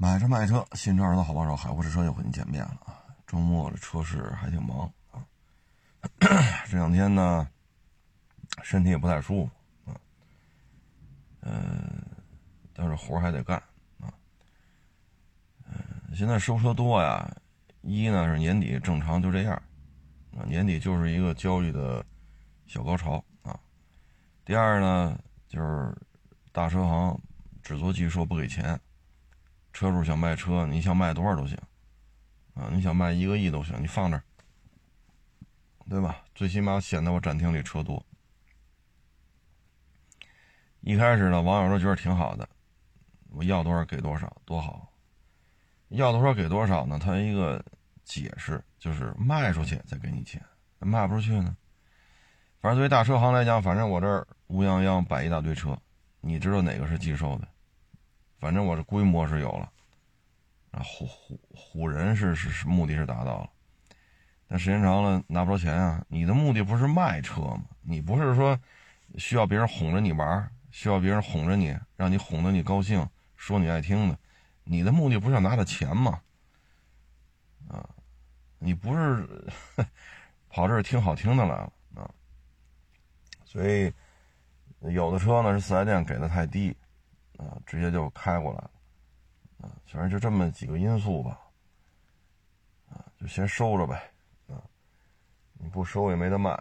[0.00, 3.02] 买车卖车，新车儿子好帮手，海阔试车又和你见面了啊！
[3.26, 5.18] 周末的车市还挺忙啊，
[6.70, 7.48] 这两天呢，
[8.62, 10.00] 身体也不太舒服啊，
[11.40, 12.00] 嗯，
[12.72, 13.58] 但是活还得干
[13.98, 14.06] 啊，
[15.66, 15.74] 嗯，
[16.14, 17.28] 现在收车多呀，
[17.82, 19.60] 一呢是年底正常就这样
[20.38, 22.06] 啊，年底就是一个交易的
[22.66, 23.58] 小高潮啊，
[24.44, 25.18] 第二呢
[25.48, 25.92] 就是
[26.52, 27.20] 大车行
[27.64, 28.80] 只做技术不给钱。
[29.78, 31.56] 车主想卖车，你想卖多少都行，
[32.54, 34.22] 啊，你想卖一个亿都行，你放这儿，
[35.88, 36.16] 对吧？
[36.34, 38.04] 最起码显得我展厅里车多。
[40.80, 42.48] 一开始呢，网友都觉得挺好的，
[43.30, 44.92] 我要多少给多少，多好。
[45.90, 46.98] 要多少给多少呢？
[46.98, 47.64] 他一个
[48.02, 50.44] 解释就是卖出去再给你钱，
[50.80, 51.56] 卖不出去呢。
[52.60, 55.78] 反正对于大车行来讲，反正我这儿乌泱泱摆一大堆车，
[56.20, 57.46] 你知道哪个是寄售的？
[58.38, 59.72] 反正我这规模是有了，
[60.70, 63.50] 啊，唬唬唬人是是是目的是达到了，
[64.46, 66.04] 但时间长了拿不着钱啊！
[66.08, 67.64] 你的目的不是卖车吗？
[67.82, 68.58] 你不是说
[69.16, 73.04] 需要别人哄着你玩，需要别人哄着你，让你哄得你高兴，
[73.36, 74.18] 说你爱听的，
[74.62, 76.20] 你的目的不是要拿的钱吗？
[77.68, 77.88] 啊，
[78.58, 79.26] 你不是
[80.48, 82.08] 跑这儿听好听的来了啊？
[83.44, 83.92] 所以
[84.80, 86.76] 有的车呢是四 S 店给的太低。
[87.38, 88.70] 啊，直接就开过来了，
[89.60, 91.40] 啊，反正就这么几个因素吧，
[92.90, 93.94] 啊，就先收着呗，
[94.48, 94.58] 啊，
[95.52, 96.60] 你不收也没得卖，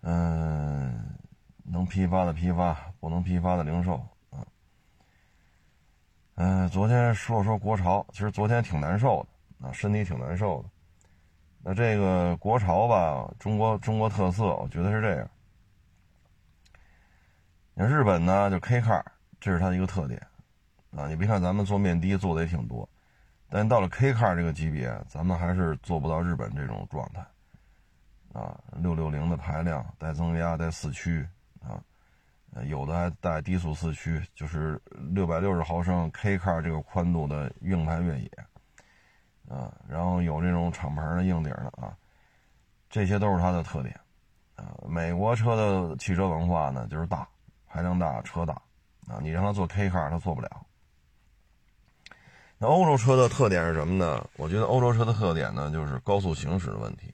[0.00, 1.16] 嗯，
[1.62, 3.94] 能批发的批发，不能批发的零售，
[4.30, 4.44] 啊，
[6.34, 9.24] 嗯，昨天说说国潮，其实昨天挺难受
[9.60, 10.70] 的，啊，身体挺难受的，
[11.62, 15.30] 那这个国潮吧，中国中国特色，我觉得是这样，
[17.74, 19.04] 那日本呢，就 K car。
[19.42, 20.24] 这是它一个特点，
[20.96, 22.88] 啊，你别看咱们做面的做的也挺多，
[23.50, 27.26] 但到了 K car 这个级别，咱们还是做不到日本这种状态，
[28.32, 31.26] 啊，六六零的排量带增压带四驱，
[31.60, 31.82] 啊，
[32.66, 34.80] 有的还带低速四驱，就是
[35.12, 38.30] 六百六十毫升 K car 这个宽度的硬派越野，
[39.48, 41.92] 啊，然后有这种敞篷的硬顶的啊，
[42.88, 43.98] 这些都是它的特点，
[44.54, 47.26] 啊，美国车的汽车文化呢就是大
[47.66, 48.62] 排量大车大。
[49.08, 50.66] 啊，你让他做 K car，他做不了。
[52.58, 54.24] 那欧洲车的特点是什么呢？
[54.36, 57.12] 我觉得欧洲车的特点呢，就是高速行驶的问题。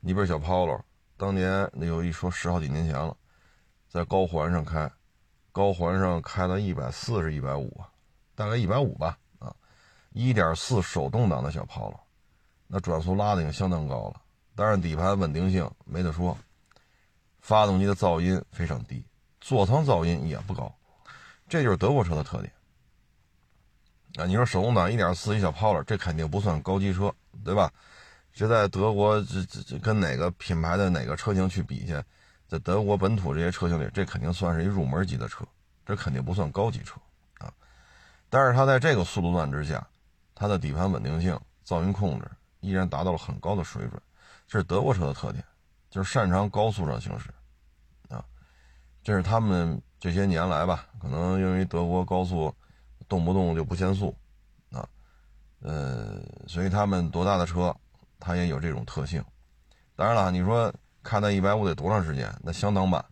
[0.00, 0.82] 你比如小 Polo，
[1.16, 3.16] 当年那有一说十好几年前了，
[3.88, 4.92] 在高环上开，
[5.50, 7.82] 高环上开了一百四是一百五，
[8.34, 9.18] 大概一百五吧。
[9.38, 9.54] 啊，
[10.10, 11.98] 一点四手动挡的小 Polo，
[12.66, 14.20] 那转速拉的已经相当高了，
[14.54, 16.36] 但是底盘稳定性没得说，
[17.40, 19.02] 发动机的噪音非常低，
[19.40, 20.70] 座舱噪音也不高。
[21.48, 22.52] 这就是德国车的特点
[24.16, 24.26] 啊！
[24.26, 27.14] 你说手动挡一点四一小 Polo，这肯定不算高级车，
[27.44, 27.72] 对吧？
[28.32, 32.02] 这在德国，这这这跟哪个品牌的哪个车型去比去？
[32.48, 35.44] 在德国本土这些车型里，这肯定算是一入门级的车，
[35.84, 37.00] 这肯定不算高级车
[37.38, 37.52] 啊。
[38.28, 39.86] 但是它在这个速度段之下，
[40.34, 42.30] 它的底盘稳定性、噪音控制
[42.60, 44.00] 依然达到了很高的水准，
[44.46, 45.44] 这是德国车的特点，
[45.90, 47.30] 就是擅长高速上行驶。
[49.06, 49.80] 这是他们。
[49.98, 52.54] 这些年来吧，可能因为德国高速
[53.08, 54.14] 动不动就不限速，
[54.70, 54.86] 啊，
[55.60, 57.74] 呃，所以他们多大的车，
[58.20, 59.24] 它也有这种特性。
[59.96, 60.72] 当然了，你说
[61.02, 62.32] 开到一百五得多长时间？
[62.42, 63.02] 那相当慢。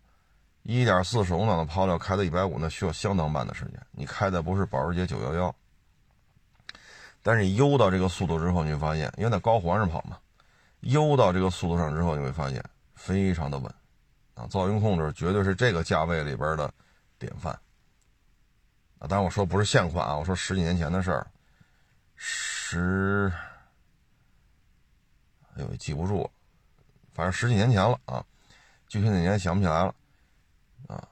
[0.61, 3.81] 一点四手动挡的抛料开到一百五，那需要相当慢的时间。
[3.91, 5.53] 你开的不是保时捷九幺幺，
[7.23, 10.17] 但是你悠到这个速度之后，你会发现，因为在高环上跑嘛，
[10.81, 12.63] 悠到这个速度上之后，你会发现
[12.93, 13.73] 非常的稳。
[14.35, 16.71] 啊，噪音控制绝对是这个价位里边的
[17.17, 17.53] 典范
[18.99, 19.07] 啊！
[19.07, 21.25] 当然我说不是现款啊，我说十几年前的事儿，
[22.17, 23.31] 十，
[25.55, 26.29] 哎呦记不住，
[27.13, 28.25] 反正十几年前了啊，
[28.89, 29.95] 具体哪年想不起来了
[30.87, 31.07] 啊。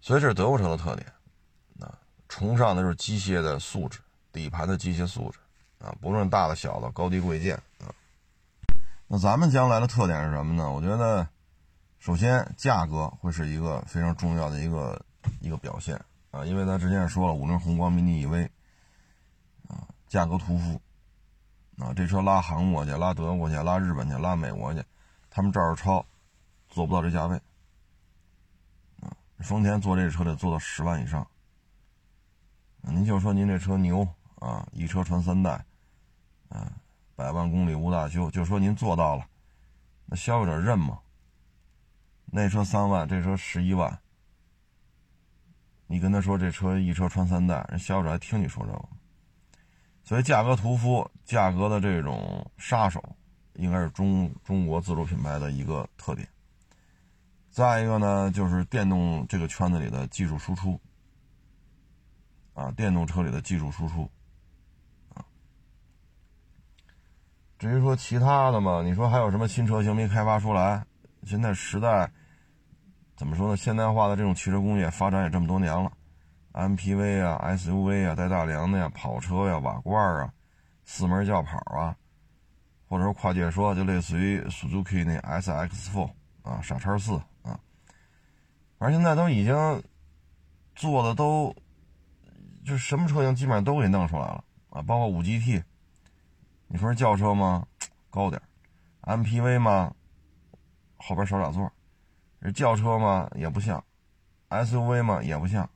[0.00, 1.06] 所以这是德国车的特点
[1.80, 1.98] 啊，
[2.30, 4.00] 崇尚的就是机械的素质，
[4.32, 5.38] 底盘的机械素质
[5.84, 7.92] 啊，不论大的小的，高低贵贱啊。
[9.08, 10.70] 那咱们将来的特点是什么呢？
[10.70, 11.28] 我觉得。
[12.04, 15.02] 首先，价格会是一个非常重要的一个
[15.40, 15.98] 一个表现
[16.30, 18.46] 啊，因为咱之前也说了，五菱宏光 mini EV
[19.66, 20.78] 啊，价格屠夫
[21.78, 24.84] 啊，这车拉韩国去、拉德国去、拉日本去、拉美国去，
[25.30, 26.04] 他们照着抄，
[26.68, 27.40] 做不到这价位
[29.00, 29.08] 啊。
[29.38, 31.26] 丰田做这车得做到十万以上，
[32.82, 34.06] 您就说您这车牛
[34.40, 35.64] 啊，一车传三代，
[36.50, 36.70] 啊，
[37.16, 39.26] 百万公里无大修，就说您做到了，
[40.04, 40.98] 那消费者认吗？
[42.36, 43.96] 那车三万，这车十一万。
[45.86, 48.88] 你跟他说这车一车穿三代，人消费者还听你说这个
[50.02, 53.00] 所以价格屠夫、价格的这种杀手，
[53.52, 56.26] 应该是中中国自主品牌的一个特点。
[57.50, 60.80] 再一个呢，就是电动这个圈子里的技术输出，
[62.52, 64.10] 啊，电动车里的技术输出，
[65.14, 65.24] 啊。
[67.60, 70.84] 至于说其他的嘛，你说还有什么新车型没开发出来？
[71.24, 72.12] 现在时代
[73.16, 73.56] 怎么说呢？
[73.56, 75.92] 现代化的这种汽车工业发展也这么多年了。
[76.52, 80.32] MPV 啊，SUV 啊，带大梁的呀，跑车呀，瓦罐啊，
[80.84, 81.96] 四门轿跑啊，
[82.88, 86.10] 或者说跨界说，就类似于 Suzuki 那 SX4
[86.42, 87.58] 啊，傻叉四啊，
[88.78, 89.82] 反正现在都已经
[90.74, 91.54] 做的都，
[92.64, 95.62] 就什么车型基本上都给弄出来了啊，包括五 GT，
[96.68, 97.66] 你说是轿车吗？
[98.10, 98.40] 高点
[99.02, 99.92] MPV 吗？
[100.98, 101.72] 后边少俩座
[102.44, 103.28] 这轿车嘛？
[103.34, 103.82] 也不像
[104.50, 105.22] ，SUV 嘛？
[105.22, 105.68] 也不像。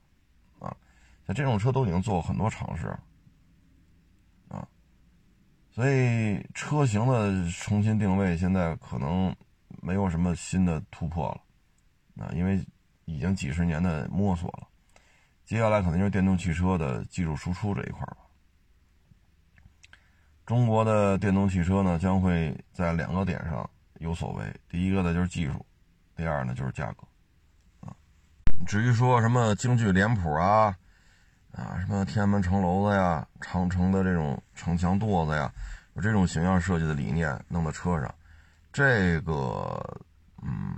[0.59, 0.75] 啊，
[1.25, 2.87] 像这种车都已经做过很多尝试，
[4.49, 4.67] 啊，
[5.71, 9.35] 所以车型的重新定位现在可能
[9.81, 12.63] 没有什么新的突破了，啊，因为
[13.05, 14.67] 已经几十年的摸索了，
[15.45, 18.17] 接下来可能就是电动汽车的技术输出这一块吧。
[20.45, 23.67] 中国的电动汽车呢，将会在两个点上
[23.99, 25.65] 有所为，第一个呢就是技术，
[26.19, 27.07] 第二呢就是价格，
[27.79, 27.95] 啊，
[28.67, 30.75] 至于说什么京剧脸谱啊。
[31.51, 35.51] 啊，什么天安门城楼子呀，长城的这种城墙垛子呀，
[35.95, 38.15] 有这种形象设计的理念弄到车上，
[38.71, 39.99] 这个，
[40.43, 40.77] 嗯，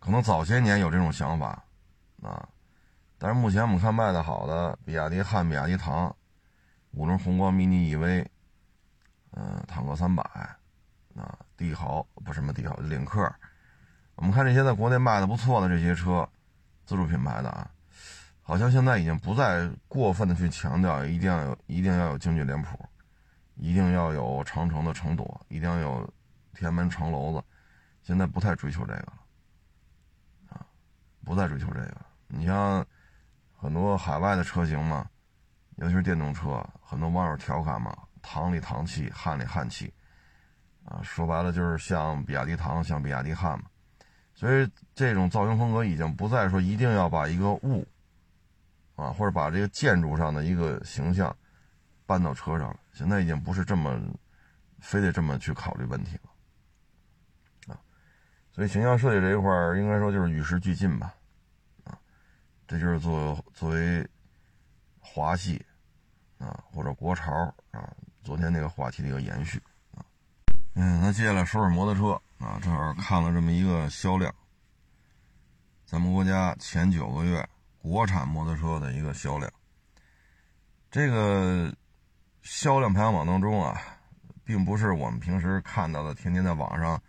[0.00, 1.64] 可能早些年有这种想法，
[2.22, 2.46] 啊，
[3.18, 6.14] 但是目前我们看卖的好的，比亚迪汉、比亚迪唐、
[6.90, 8.26] 五菱宏光 mini EV，
[9.30, 10.22] 嗯，坦克三百，
[11.14, 13.32] 啊，帝豪不什么帝豪，领克，
[14.14, 16.28] 我们看这些在国内卖的不错的这些车，
[16.84, 17.70] 自主品牌的啊。
[18.44, 22.76] 好像现在已经不再过分的去强调一定要有一定要有京剧脸谱，
[23.54, 26.12] 一定要有长城的城垛，一定要有
[26.52, 27.46] 天安门城楼子，
[28.02, 29.12] 现在不太追求这个了，
[30.48, 30.66] 啊，
[31.24, 31.96] 不再追求这个。
[32.26, 32.84] 你像
[33.56, 35.06] 很多海外的车型嘛，
[35.76, 39.94] 尤其是电动车，很多网友调侃嘛，唐里唐气，汉里汉气，
[40.84, 43.66] 啊，说白了就是像比亚迪唐，像比亚迪汉嘛。
[44.34, 47.86] 所以这种造型风格已经不再说一定要把一个物。
[48.94, 51.34] 啊，或者把这个建筑上的一个形象
[52.04, 53.98] 搬到车上了，现在已经不是这么
[54.80, 57.80] 非得这么去考虑问题了啊。
[58.52, 61.14] 所以形象设计这一块儿，应该说就是与时俱进吧。
[61.84, 61.98] 啊，
[62.68, 64.06] 这就是作作为
[65.00, 65.64] 华系
[66.36, 67.32] 啊或者国潮
[67.70, 69.60] 啊，昨天那个话题的一个延续。
[70.74, 74.34] 嗯，那接下来说说摩托车啊，正好看了这么一个销量，
[75.84, 77.48] 咱们国家前九个月。
[77.84, 79.52] 国产摩托车的一个销量，
[80.88, 81.74] 这个
[82.42, 83.76] 销量排行榜当中啊，
[84.44, 87.02] 并不是我们平时看到的，天天在网上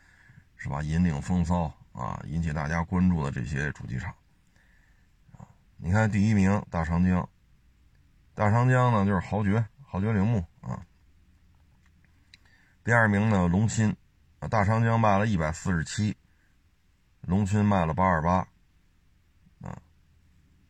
[0.56, 4.12] 是吧引领风骚啊，引起大家关注的这些主机厂
[5.34, 5.46] 啊。
[5.78, 7.30] 你看第一名大长江，
[8.34, 10.84] 大长江呢就是豪爵，豪爵铃木啊。
[12.84, 13.96] 第二名呢龙鑫，
[14.40, 16.16] 啊大长江卖了一百四十七，
[17.22, 18.46] 龙鑫卖了八二八。
[19.62, 19.82] 啊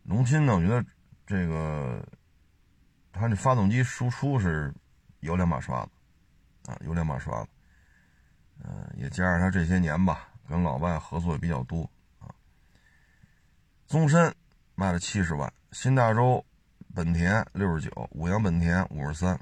[0.04, 0.54] 龙鑫呢？
[0.56, 0.86] 我觉得
[1.25, 2.06] 这个
[3.12, 4.72] 它这发动机输出是
[5.22, 5.91] 有两把刷子
[6.72, 7.50] 啊，有两把刷子。
[8.63, 11.89] 嗯，也加上它这些年吧，跟老外合作也比较多
[12.20, 12.29] 啊。
[13.88, 14.34] 宗申
[14.75, 16.46] 卖了七十万，新大洲
[16.93, 19.39] 本田六十九，五羊本田五十三，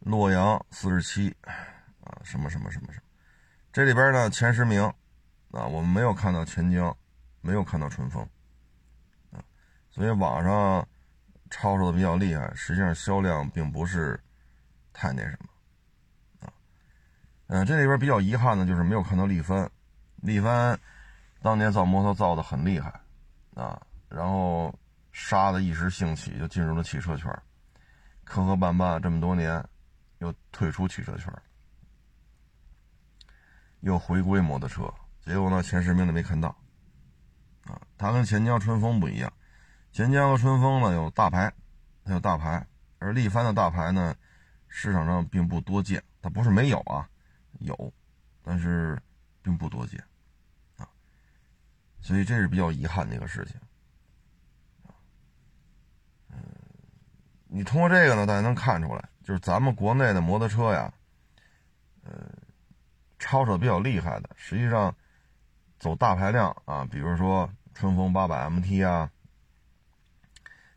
[0.00, 1.34] 洛阳四十七
[2.00, 3.04] 啊，什么什么什么什么。
[3.72, 4.82] 这里边呢，前十名
[5.52, 6.96] 啊，我们没有看到钱江。
[7.42, 8.22] 没有看到春风，
[9.32, 9.40] 啊，
[9.90, 10.86] 所以网上
[11.48, 14.22] 抄手的比较厉害，实际上销量并不是
[14.92, 16.52] 太那什么，啊，
[17.46, 19.66] 嗯，这里边比较遗憾的就是没有看到力帆，
[20.16, 20.78] 力帆
[21.40, 22.92] 当年造摩托造的很厉害，
[23.54, 23.80] 啊，
[24.10, 24.78] 然后
[25.10, 27.26] 杀的一时兴起就进入了汽车圈，
[28.22, 29.66] 磕磕绊绊这么多年，
[30.20, 31.30] 又退出汽车圈，
[33.80, 36.48] 又回归摩托车，结果呢前十名都没看到。
[37.64, 39.30] 啊，它跟钱江春风不一样，
[39.92, 41.52] 钱江和春风呢有大牌，
[42.04, 42.66] 它有大牌，
[42.98, 44.16] 而力帆的大牌呢，
[44.68, 46.02] 市场上并不多见。
[46.22, 47.08] 它不是没有啊，
[47.60, 47.92] 有，
[48.42, 49.00] 但是
[49.42, 50.02] 并不多见，
[50.76, 50.86] 啊，
[52.00, 53.58] 所以这是比较遗憾的一个事情。
[56.28, 56.42] 嗯，
[57.46, 60.92] 你通过这个呢，大家能看出来，就是咱们国内的摩托车呀，
[62.02, 62.12] 呃，
[63.16, 64.92] 超车比较厉害的，实际上。
[65.78, 69.10] 走大排量啊，比如说春风八百 MT 啊，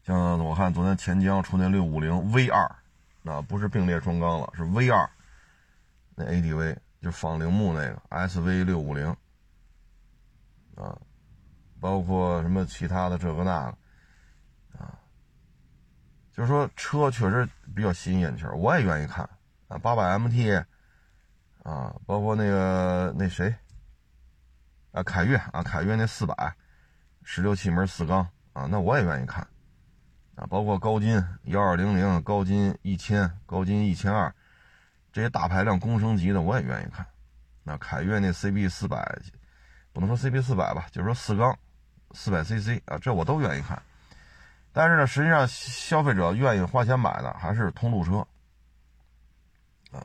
[0.05, 2.73] 像我看昨天钱江出那六五零 V 二，
[3.21, 5.09] 那不是并列双缸了，是 V 二，
[6.15, 9.09] 那 ADV 就仿铃木那个 SV 六五零，
[10.75, 10.97] 啊，
[11.81, 13.77] 包括什么其他的这个那个，
[16.33, 19.29] 就是说车确实比较吸引眼球，我也愿意看
[19.67, 20.65] 啊，八百 MT，
[21.61, 23.53] 啊，包括那个那谁，
[24.91, 26.55] 啊，凯越啊，凯越那四百，
[27.21, 29.47] 十六气门四缸啊，那我也愿意看。
[30.35, 34.33] 啊，包括高金幺二零零、高金一千、高金一千二，
[35.11, 37.05] 这些大排量工升级的我也愿意看。
[37.61, 39.19] 那凯越那 CB 四百，
[39.91, 41.55] 不能说 CB 四百吧，就是说四缸
[42.13, 43.79] 四百 CC 啊，这我都愿意看。
[44.75, 48.25] 但是呢，实际上消费者愿意花钱买的还是通路车。
[49.91, 50.03] 啊，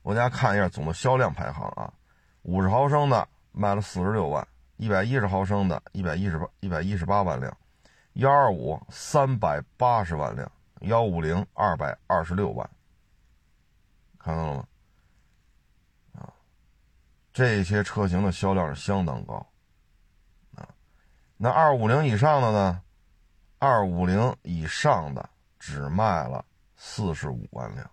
[0.00, 1.92] 我大家看一下总的销量排行啊，
[2.40, 4.48] 五十毫升的卖了四十六万，
[4.78, 7.54] 一百一十毫升的一百一十八一百一十八万辆。
[8.14, 10.50] 幺二五三百八十万辆，
[10.80, 12.68] 幺五零二百二十六万，
[14.18, 14.64] 看到了吗？
[16.14, 16.32] 啊，
[17.30, 19.46] 这些车型的销量是相当高，
[20.56, 20.66] 啊，
[21.36, 22.82] 那二五零以上的呢？
[23.58, 26.44] 二五零以上的只卖了
[26.76, 27.90] 四十五万辆，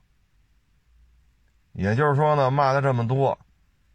[1.74, 3.38] 也就是说呢，卖了这么多，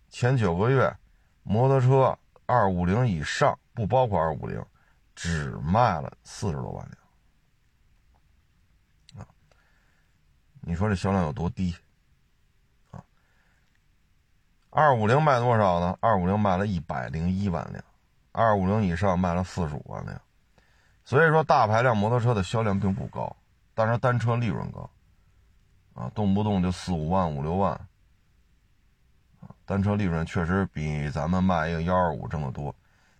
[0.09, 0.97] 前九个月，
[1.43, 4.65] 摩托车二五零以上不包括二五零。
[5.12, 6.91] 只卖了四十多万
[9.12, 9.29] 辆，啊，
[10.62, 11.77] 你说这销量有多低？
[12.91, 13.05] 啊，
[14.71, 15.99] 二五零卖多少呢？
[16.00, 17.85] 二五零卖了一百零一万辆，
[18.33, 20.19] 二五零以上卖了四十五万辆，
[21.11, 23.35] 所以说大排量摩托车的销量并不高，
[23.75, 24.88] 但是单车利润高，
[25.95, 27.73] 啊，动不动就四五万、五六万，
[29.40, 32.73] 啊，单车利润确实比咱们卖一个幺二五挣得多，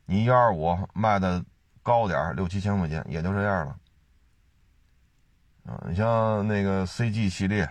[0.07, 1.45] 你幺二五卖的。
[1.83, 3.77] 高点六七千块钱也就这样了，
[5.65, 7.65] 啊，你像那个 CG 系列，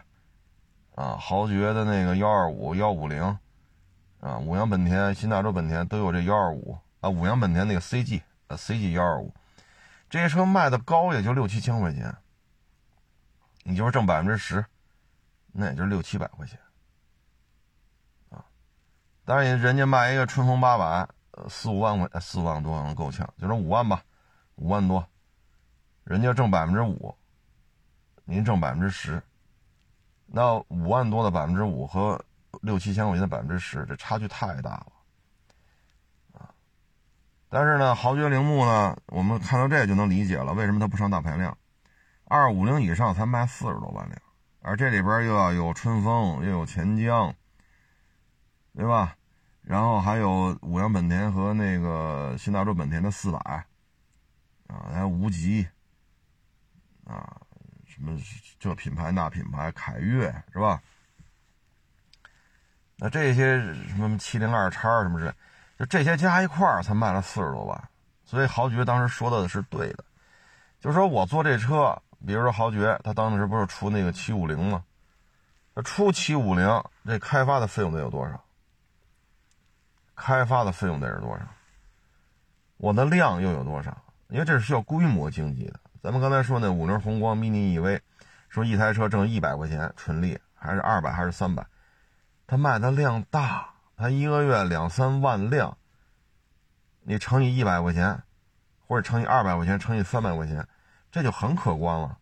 [0.96, 3.22] 啊，豪爵的那个幺二五幺五零，
[4.20, 9.32] 啊，五羊本田、新大洲本田都有这幺二五啊，五羊本田那个 CG 啊，CG 幺二五，
[10.10, 12.16] 这些车卖的高也就六七千块钱，
[13.64, 14.66] 你就是挣百分之十，
[15.52, 16.60] 那也就六七百块钱，
[18.30, 18.44] 啊，
[19.24, 21.08] 当然人家卖一个春风八百。
[21.48, 24.04] 四五万块，四万多够呛，就说五万吧，
[24.56, 25.08] 五万多，
[26.04, 27.16] 人家挣百分之五，
[28.26, 29.24] 您挣百分之十，
[30.26, 32.22] 那五万多的百分之五和
[32.60, 34.92] 六七千块钱的百分之十，这差距太大了，
[37.50, 41.58] 但是呢，豪爵铃木呢，我们看到这就能理解了，为什么它不上大排量，
[42.26, 44.22] 二五零以上才卖四十多万辆，
[44.62, 47.34] 而这里边又要有春风，又有钱江，
[48.76, 49.16] 对吧？
[49.62, 53.40] 然后还有五羊本田和那个新大洲本田的四百，
[54.68, 55.68] 啊，还有无极，
[57.06, 57.42] 啊，
[57.86, 58.18] 什么
[58.60, 60.82] 这品牌那品牌，凯越是吧？
[62.98, 65.34] 那这些什么七零二叉什么之类，
[65.80, 67.90] 就这些加一块儿才卖了四十多万。
[68.26, 70.04] 所以豪爵当时说到的是对的，
[70.80, 74.84] 就是说我坐这车，比如说豪爵，他当时不是出那个七五零吗？
[75.74, 76.68] 他出七五零，
[77.06, 78.44] 这开发的费用得有多少？
[80.16, 81.46] 开发的费用得是多少？
[82.78, 83.98] 我的量又有多少？
[84.28, 85.80] 因为这是需要规模经济的。
[86.04, 88.00] 咱们刚才说那五菱宏光 mini EV，
[88.50, 91.66] 说一台车挣一百块钱纯利，还是二百还是三百？
[92.46, 93.70] 它卖的量大，
[94.00, 95.78] 它一个月两三万辆，
[97.02, 98.24] 你乘以一百块钱，
[98.88, 100.66] 或者乘以二百块钱，乘以三百块钱，
[101.12, 102.18] 这就很可观了。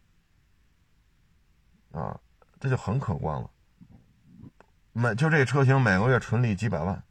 [1.91, 2.19] 啊，
[2.59, 3.47] 这就很可观了。
[4.91, 7.03] 每就这车型每个月纯利几百万。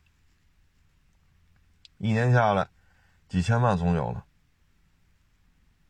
[1.99, 2.67] 一年下来，
[3.29, 4.25] 几千万总有了。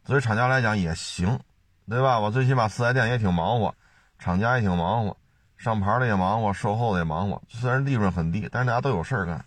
[0.04, 1.40] 所以厂家来讲也行，
[1.88, 2.20] 对吧？
[2.20, 3.74] 我最起码四 S 店也挺忙活，
[4.18, 5.16] 厂家也挺忙活，
[5.56, 7.42] 上牌的也忙活，售后的也忙活。
[7.48, 9.44] 虽然利润很低，但是大家都有事儿干，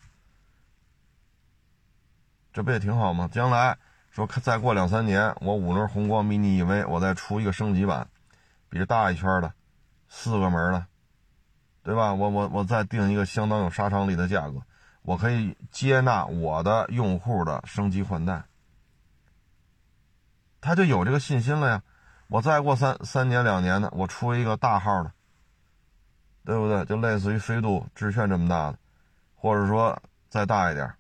[2.52, 3.30] 这不也挺好吗？
[3.32, 3.78] 将来
[4.10, 8.08] 说再过两三年，我五菱宏光 mini EV 我再出一个升级版，
[8.70, 9.54] 比这大一圈的，
[10.08, 10.86] 四个门的，
[11.84, 12.14] 对吧？
[12.14, 14.62] 我我我再定一个相当有杀伤力的价格。
[15.04, 18.44] 我可以接纳我的用户的升级换代，
[20.60, 21.84] 他就有这个信心了呀。
[22.28, 25.12] 我再过三三年两年的，我出一个大号的，
[26.46, 26.84] 对不对？
[26.86, 28.78] 就类似于飞度、致炫这么大的，
[29.36, 30.94] 或者说再大一点，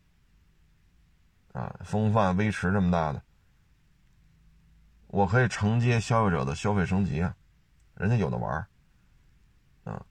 [1.53, 3.21] 啊，风范、威驰这么大的，
[5.07, 7.33] 我可以承接消费者的消费升级啊，
[7.95, 8.67] 人家有的玩儿，
[9.83, 10.05] 啊。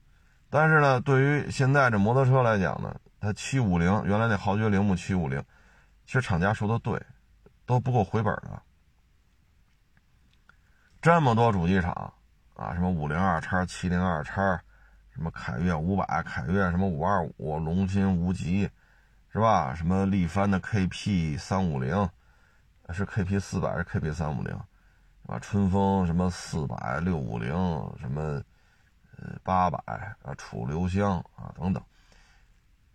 [0.51, 2.95] 但是呢，对于现在这摩托车来讲呢。
[3.21, 5.45] 它七五零，原来那豪爵铃木七五零，
[6.07, 7.05] 其实厂家说的对，
[7.67, 8.63] 都不够回本的。
[11.03, 11.93] 这么多主机厂
[12.55, 14.63] 啊，什么五零二叉、七零二叉，
[15.19, 18.71] 什么凯越五百、凯越什么五二五、龙芯无极，
[19.33, 19.75] 是吧？
[19.75, 22.09] 什么力帆的 KP 三五零，
[22.91, 24.57] 是 KP 四百还是 KP 三五零？
[25.27, 27.51] 啊，春风什么四百六五零，
[28.01, 28.41] 什么
[29.17, 29.79] 呃八百
[30.23, 31.83] 啊，楚留香啊等等，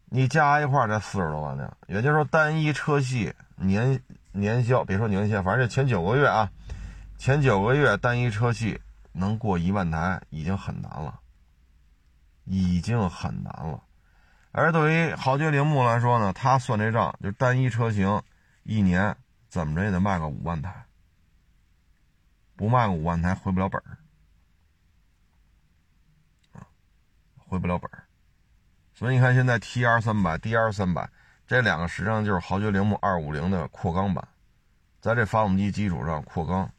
[0.05, 4.01] 你加一块才四十多万辆，也就是说单一车系年
[4.31, 6.49] 年销，别说年销，反正就前九个月啊。
[7.17, 11.19] 前九个月单一车系能过一万台已经很难了，
[12.45, 13.83] 已经很难了。
[14.51, 18.21] 而对于豪爵铃木来说呢，他算这账，就单一车型
[18.63, 19.15] 一年
[19.49, 20.85] 怎么着也得卖个五万台，
[22.55, 23.97] 不卖个五万台回不了本儿，
[27.37, 28.03] 回不了本儿。
[28.93, 31.09] 所以你看现在 T R 三百、D R 三百
[31.47, 34.27] 这两个实际上就是豪爵铃木二五零的扩缸版，
[35.01, 36.71] 在这发动机基础上扩缸。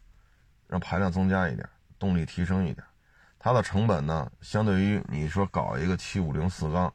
[0.66, 1.68] 让排量增加一点，
[1.98, 2.84] 动力提升一点，
[3.44, 6.90] 它的成本呢，相对于你说搞一个七五零四缸，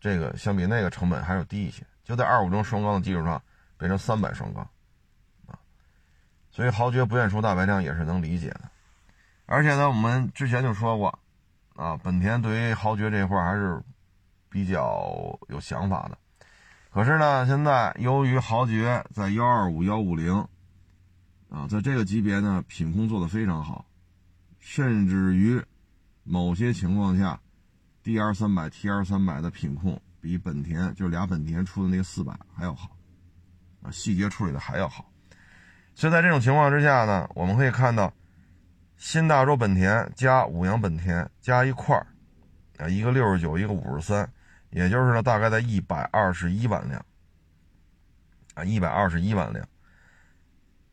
[0.00, 1.86] 这个相比那个成本还要低一些。
[2.02, 3.40] 就在二五零双缸的基础上
[3.78, 4.68] 变成三百双缸，
[5.46, 5.54] 啊，
[6.50, 8.62] 所以豪爵不愿出大排量也是能理解的。
[9.46, 11.16] 而且呢，我们之前就说过，
[11.76, 13.80] 啊，本田对于豪爵这块还是
[14.50, 16.18] 比较有想法的。
[16.90, 20.44] 可是呢，现在由于豪爵在幺二五幺五零。
[21.50, 23.84] 啊，在这个级别呢，品控做得非常好，
[24.64, 25.60] 甚至于
[26.22, 27.38] 某些情况下
[28.04, 32.96] ，D R 三百、T R 三百的品控比本田就俩本田出的那个四百还要好，
[33.82, 35.10] 啊，细节处理的还要好。
[35.96, 38.14] 所以在这种情况之下呢，我们可以看到，
[38.96, 42.06] 新大洲本田加五羊本田加一块儿，
[42.78, 44.32] 啊，一个六十九，一个五十三，
[44.70, 47.04] 也就是呢，大概在一百二十一万辆，
[48.54, 49.68] 啊，一百二十一万辆。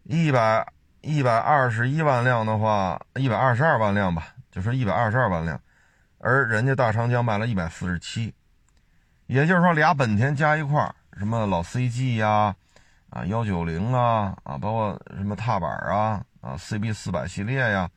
[0.04, 0.66] 一百
[1.02, 5.60] 一百二十一万辆的话，一百二十二万辆吧，就是一百二十二万辆，
[6.18, 8.34] 而人家大长江卖了一百四十七，
[9.28, 12.54] 也就是说俩本田加一块，什么老 CG 呀，
[13.10, 17.90] 啊幺九零啊，啊包括什么踏板啊，啊 CB 四百系列呀，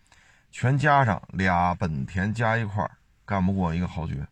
[0.53, 2.89] 全加上俩本田加一块，
[3.25, 4.25] 干不过一个豪爵，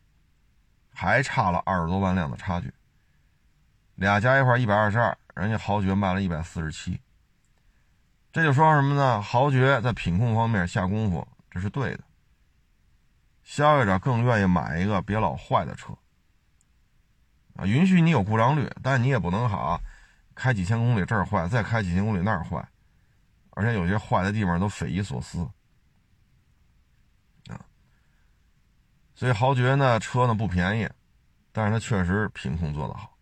[0.95, 2.73] 还差了二十多万辆的差距，
[3.97, 7.01] 俩加一块一百二十二，人家豪爵卖了一百四十七。
[8.33, 9.21] 这就说什么呢？
[9.21, 12.05] 豪爵在品控方面下功夫，这是对的。
[13.43, 15.93] 消费者更愿意买一个别老坏的车
[17.57, 19.81] 啊，允许你有故障率，但你也不能好，
[20.37, 22.65] 开几千公里这儿坏，再开几千公里那儿坏，
[23.51, 25.41] 而且有些坏的地方都匪夷所思
[27.49, 27.59] 啊。
[29.17, 30.89] 所以豪爵呢，车呢不便宜，
[31.51, 33.17] 但是它确实品控做得好。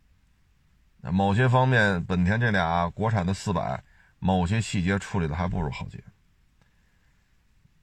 [1.01, 3.83] 某些方面，本田这俩国产的四百。
[4.19, 6.03] 某些细节处理的还不如豪杰，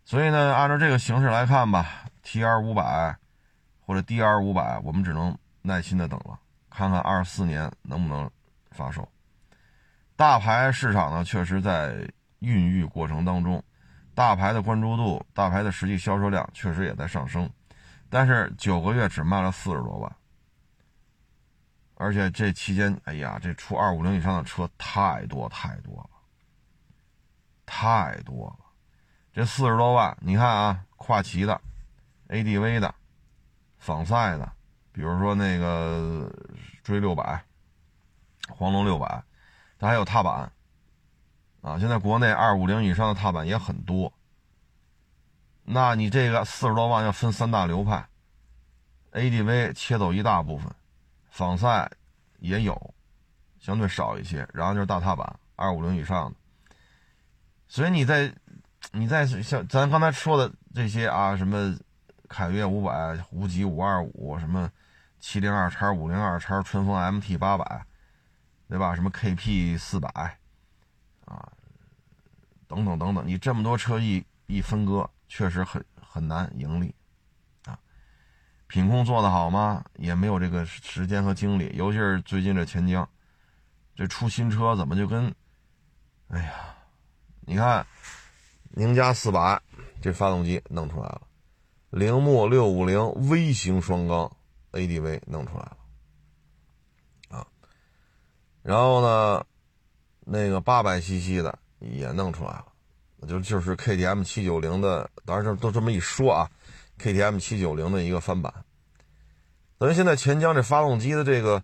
[0.03, 3.17] 所以呢，按照这个形式来看吧，T R 五百
[3.79, 8.29] 或者 D R 五百，我们只能耐心的等了，看看二四年能不能
[8.71, 9.07] 发售。
[10.15, 12.07] 大牌市场呢，确实在
[12.39, 13.63] 孕育过程当中，
[14.13, 17.49] 大牌的关注度、大牌的实际销售量确实也在上升，
[18.09, 20.15] 但是九个月只卖了四十多万。
[21.95, 26.09] 而且这期间，哎呀，这出二五零以上的车太多太多了。
[27.65, 28.65] 太多了，
[29.33, 31.59] 这四十多万，你看啊，跨骑的
[32.29, 32.93] ，ADV 的，
[33.77, 34.51] 仿赛的，
[34.91, 36.31] 比如说那个
[36.83, 37.43] 追六百，
[38.49, 39.23] 黄龙六百，
[39.79, 40.51] 它还有踏板，
[41.61, 44.13] 啊，现在国内二五零以上的踏板也很多。
[45.63, 48.07] 那你这个四十多万要分三大流派
[49.13, 50.71] ，ADV 切走一大部分，
[51.31, 51.89] 仿赛
[52.37, 52.93] 也有，
[53.59, 56.37] 相对少一些，然后就是大踏板，二五零以上的。
[57.67, 58.33] 所以你在，
[58.91, 61.75] 你在像咱刚才说的这些啊，什么
[62.29, 64.69] 凯越五百、无极五二五，什么
[65.19, 67.85] 七零二叉、五零二叉、春风 MT 八百，
[68.69, 68.93] 对吧？
[68.95, 70.09] 什么 KP 四百，
[71.25, 71.51] 啊，
[72.67, 76.93] 等等等等，你这么多车一一分割，确实很很难盈利，
[77.65, 77.77] 啊，
[78.67, 79.83] 品控做得好吗？
[79.97, 83.09] 也没有这个时间和精力，尤其是最近这钱江，
[83.95, 85.33] 这出新车怎么就跟，
[86.27, 86.74] 哎呀！
[87.47, 87.85] 你看，
[88.71, 89.61] 宁家四百
[90.01, 91.21] 这发动机弄出来了，
[91.91, 94.35] 铃木六五零微型双缸
[94.71, 95.77] ADV 弄出来了，
[97.29, 97.45] 啊，
[98.63, 99.45] 然后呢，
[100.21, 102.65] 那个八百 CC 的也弄出来了，
[103.27, 106.49] 就就是 KTM 七九零的，当然这都这么一说啊
[106.99, 108.51] ，KTM 七九零的一个翻版，
[109.77, 111.63] 等于现在钱江这发动机的这个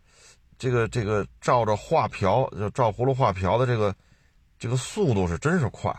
[0.59, 3.95] 这个这个照着画瓢就照葫芦画瓢的这个。
[4.61, 5.91] 这个速度是真是快，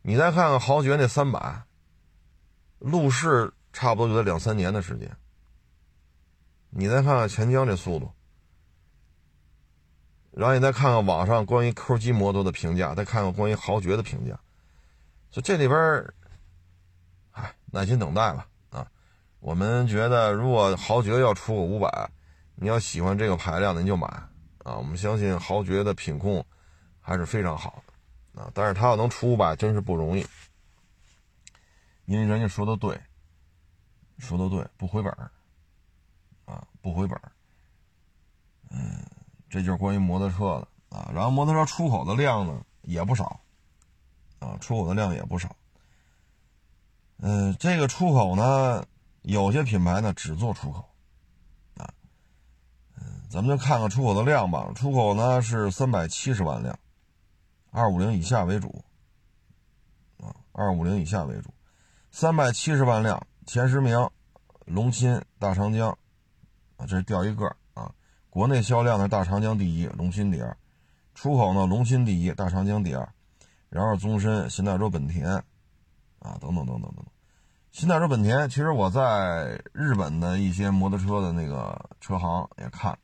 [0.00, 1.60] 你再看看豪爵那三百，
[2.78, 5.10] 路试差不多就得两三年的时间。
[6.70, 8.12] 你再看看钱江这速度，
[10.30, 14.38] 然后你再看看网上关于 QG 摩托的评价，再看看关于豪爵的评价，
[15.32, 16.06] 所以这里边，
[17.32, 18.46] 哎，耐心等待吧。
[18.70, 18.86] 啊，
[19.40, 22.08] 我们觉得如果豪爵要出个五百，
[22.54, 24.06] 你要喜欢这个排量的，你就买
[24.62, 24.76] 啊。
[24.76, 26.46] 我们相信豪爵的品控
[27.08, 30.26] 还是非常好的啊，但是他要能出五百，真是不容易，
[32.04, 33.00] 因为人家说的对，
[34.18, 35.30] 说的对，不回本儿。
[36.44, 37.32] 啊，不回本儿
[38.70, 39.02] 嗯，
[39.48, 41.10] 这就是关于摩托车的啊。
[41.14, 43.40] 然后摩托车出口的量呢也不少，
[44.38, 45.56] 啊，出口的量也不少。
[47.18, 48.84] 嗯，这个出口呢，
[49.22, 50.88] 有些品牌呢只做出口，
[51.76, 51.90] 啊，
[52.96, 54.70] 嗯，咱们就看看出口的量吧。
[54.74, 56.78] 出口呢是三百七十万辆，
[57.78, 58.84] 二五零以下为主，
[60.18, 61.54] 啊，二五零以下为主，
[62.10, 63.96] 三百七十万辆，前十名，
[64.66, 65.96] 龙鑫、大长江。
[66.76, 67.90] 啊，这是掉一个啊！
[68.30, 70.48] 国内销量呢，大长江第一，龙鑫第二；
[71.12, 73.12] 出口呢，龙鑫第一，大长江第二，
[73.68, 75.26] 然后宗申、新大洲本田，
[76.20, 77.04] 啊，等等等等等等。
[77.72, 82.96] 新大洲本田，其实我在日本的一些摩托车的那个车行也看，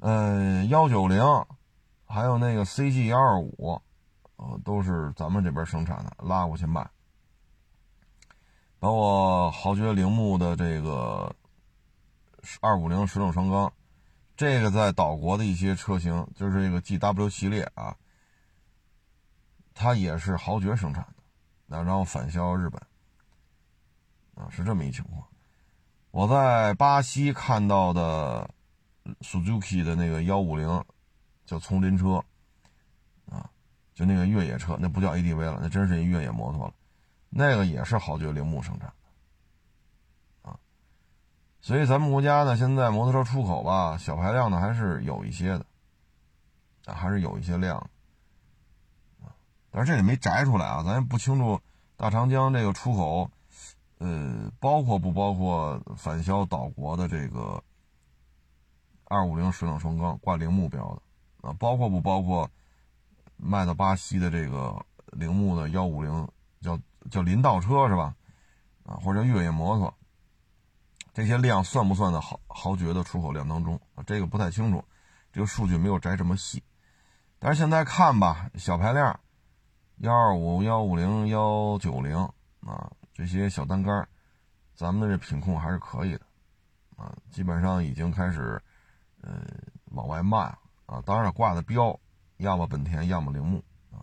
[0.00, 1.22] 嗯，幺九零，
[2.06, 3.80] 还有那个 CG 幺二五，
[4.36, 6.88] 呃，都是咱们这边生产的，拉过去卖。
[8.78, 11.34] 包括豪爵铃木的这个。
[12.60, 13.72] 二五零水冷双缸，
[14.36, 17.96] 这个在岛国的一些车型，就是这个 G W 系列啊，
[19.74, 21.24] 它也是豪爵生产的，
[21.66, 22.80] 那然后返销日本，
[24.36, 25.26] 啊，是这么一情况。
[26.12, 28.48] 我在巴西看到的
[29.22, 30.68] Suzuki 的那个幺五零，
[31.46, 32.22] 叫丛林车，
[33.30, 33.48] 啊，
[33.94, 36.74] 就那个越野车，那不叫 ADV 了，那真是一越野摩托了，
[37.30, 38.92] 那个也是豪爵铃木生产。
[41.62, 45.66] 所以咱们国家呢，现在摩托车出口吧，小排量的还是有一些的，
[46.94, 47.78] 还是有一些量，
[49.20, 49.34] 啊，
[49.72, 51.60] 但是这里没摘出来啊，咱也不清楚
[51.96, 53.28] 大长江这个出口，
[53.98, 57.60] 呃，包括不包括返销岛国的这个
[59.02, 61.02] 二五零水冷双缸挂铃木标的，
[61.46, 62.50] 啊，包括不包括
[63.36, 66.28] 卖到巴西的这个铃木的幺五零
[66.60, 66.76] 叫
[67.08, 68.16] 叫林道车是吧？
[68.84, 69.94] 啊，或者叫越野摩托。
[71.14, 74.02] 这些量算不算在豪豪爵的出口量当中啊？
[74.04, 74.84] 这个不太清楚，
[75.32, 76.62] 这个数据没有摘这么细。
[77.38, 79.20] 但是现在看吧，小排量，
[79.98, 82.16] 幺二五、幺五零、幺九零
[82.60, 84.06] 啊，这些小单杆，
[84.74, 86.26] 咱们的这品控还是可以的
[86.96, 88.60] 啊，基本上已经开始
[89.22, 89.42] 呃
[89.92, 91.02] 往外卖了啊。
[91.04, 91.98] 当然挂的标，
[92.38, 94.00] 要么本田，要么铃木啊。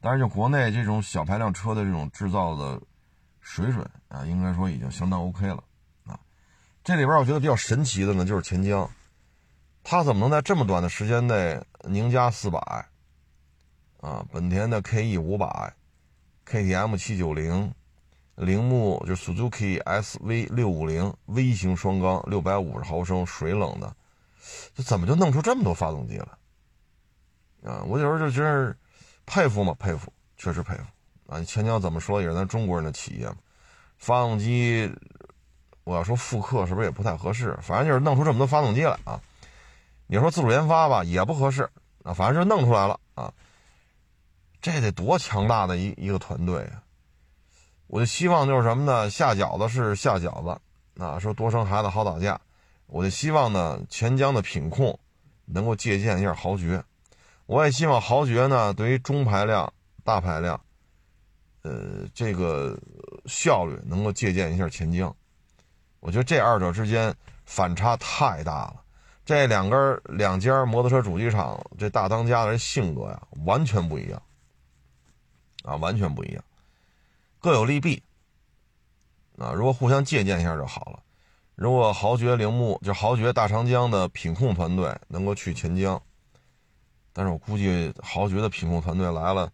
[0.00, 2.80] 但是就国内这种小排量车的这种制造的
[3.40, 5.62] 水准啊，应该说已经相当 OK 了
[6.04, 6.18] 啊。
[6.84, 8.88] 这里边我觉得比较神奇的呢，就是钱江，
[9.82, 12.58] 他怎么能在这么短的时间内宁家四百，
[14.00, 15.74] 啊，本田的 KE 五百
[16.46, 17.72] ，KTM 七九零，
[18.34, 23.96] 铃木就 Suzuki SV 六五零，V 型双缸六百五十毫升水冷的，
[24.74, 26.38] 这怎么就弄出这么多发动机了？
[27.64, 28.76] 啊，我有时候就觉得
[29.24, 30.82] 佩服嘛，佩服，确实佩服
[31.32, 31.42] 啊！
[31.42, 33.36] 钱江怎么说也是咱中国人的企业嘛，
[33.98, 34.92] 发动机。
[35.84, 37.56] 我要说复刻是不是也不太合适？
[37.62, 39.20] 反正就是弄出这么多发动机来啊！
[40.08, 41.70] 你说自主研发吧，也不合适
[42.02, 42.12] 啊。
[42.12, 43.32] 反正就弄出来了啊！
[44.60, 46.82] 这得多强大的一一个团队啊！
[47.86, 49.08] 我就希望就是什么呢？
[49.10, 50.60] 下饺子是下饺子
[51.02, 52.40] 啊，说多生孩子好打架。
[52.86, 54.98] 我就希望呢，钱江的品控
[55.44, 56.82] 能够借鉴一下豪爵。
[57.46, 59.72] 我也希望豪爵呢，对于中排量、
[60.02, 60.60] 大排量，
[61.62, 62.78] 呃，这个
[63.26, 65.14] 效率能够借鉴一下钱江。
[66.00, 68.82] 我觉得这二者之间反差太大了，
[69.24, 74.22] 这两根两家摩托车主机厂这大当家的人性格呀，完全不一样，
[75.64, 76.44] 啊，完全不一样，
[77.40, 78.02] 各有利弊，
[79.38, 81.02] 啊，如果互相借鉴一下就好了。
[81.56, 86.00] 如果豪爵铃木就豪爵大长江的品控团队能够去钱江，
[87.14, 89.50] 但是我估计豪爵的品控团队来了，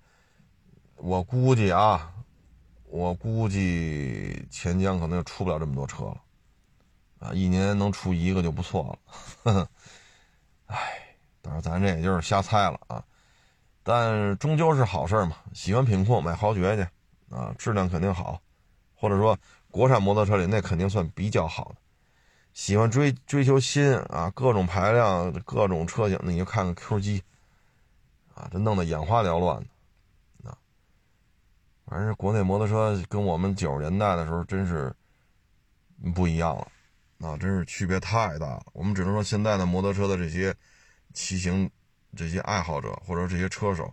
[0.97, 2.13] 我估计啊，
[2.87, 6.21] 我估计钱江可能就出不了这么多车了。
[7.21, 8.99] 啊，一年能出一个就不错
[9.45, 9.69] 了，
[10.67, 10.77] 唉，
[11.41, 13.05] 当然咱这也就是瞎猜了啊，
[13.85, 15.37] 但终究是好事嘛。
[15.55, 16.83] 喜欢品控买豪爵去
[17.33, 18.41] 啊，质量肯定好，
[18.97, 19.39] 或者说
[19.71, 21.77] 国产摩托车里那肯定算比较好的。
[22.53, 27.23] 喜欢追追求新啊，各种排量、各种车型，那你就看看 QG
[28.35, 29.59] 啊，这弄得眼花缭乱
[30.43, 30.59] 的啊。
[31.87, 34.95] 反正国内摩托车跟我们九十年代的时候真是
[36.15, 36.69] 不一样了，
[37.27, 38.63] 啊，真是区别太大了。
[38.73, 40.55] 我们只能说现在的摩托车的这些
[41.15, 41.71] 骑行
[42.15, 43.93] 这些爱好者，或者这些车手，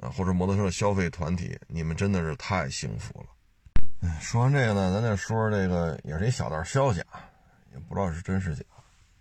[0.00, 3.26] 啊，或者摩托车的消费团体，你们真的是太幸福了。
[4.20, 7.02] 说完这个呢，咱再说说这个，也是一小道消息，
[7.88, 8.64] 不知道是真是假，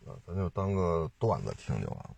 [0.06, 2.16] 啊，咱就当个段子听就完了。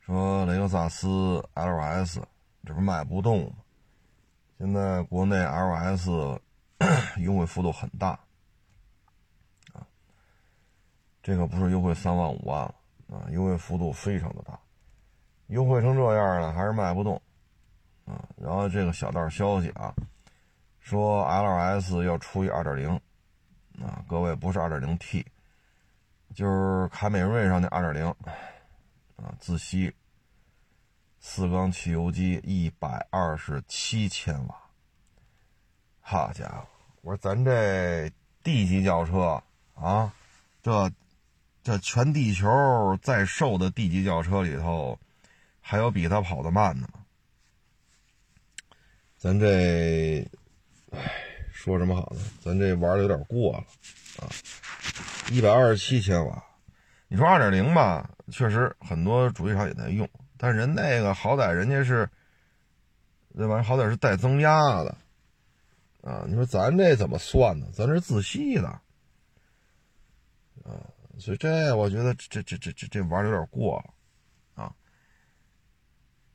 [0.00, 2.22] 说雷克萨斯 LS
[2.64, 3.56] 这不卖不动吗？
[4.58, 6.38] 现在国内 LS
[7.18, 8.10] 优惠幅度很大，
[9.72, 9.86] 啊，
[11.22, 12.74] 这个不是优惠三万五万了
[13.10, 14.58] 啊，优惠幅度非常的大，
[15.46, 17.20] 优惠成这样了还是卖不动，
[18.04, 19.94] 啊，然后这个小道消息啊。
[20.80, 23.00] 说 LS 要出一2.0，
[23.82, 25.24] 啊，各位不是 2.0T，
[26.34, 28.14] 就是凯美瑞上的2.0，
[29.16, 29.92] 啊，自吸，
[31.20, 34.56] 四缸汽油机，一百二十七千瓦。
[36.00, 36.66] 好家伙，
[37.02, 38.10] 我说咱这
[38.42, 39.42] D 级轿车
[39.74, 40.12] 啊，
[40.62, 40.90] 这
[41.62, 44.98] 这全地球在售的 D 级轿车里头，
[45.60, 47.00] 还有比它跑得慢的吗？
[49.16, 50.28] 咱这。
[50.90, 51.00] 唉，
[51.64, 52.20] 说什么好呢？
[52.42, 53.64] 咱这玩的有点过了
[54.18, 54.28] 啊！
[55.32, 56.44] 一百二十七千瓦，
[57.08, 62.06] 你说二点零吧，确实很多主机厂也在用，但人那个好歹人家是，
[63.34, 63.62] 对吧？
[63.62, 64.94] 好歹是带增压的
[66.02, 66.26] 啊！
[66.28, 67.66] 你说咱这怎么算呢？
[67.72, 68.68] 咱是自吸的
[70.64, 70.84] 啊！
[71.18, 74.74] 所以这我觉得这这这这这玩的有点过了啊！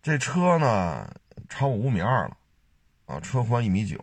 [0.01, 1.15] 这车呢，
[1.47, 2.35] 超过五米二了
[3.05, 3.95] 啊，车宽一米九。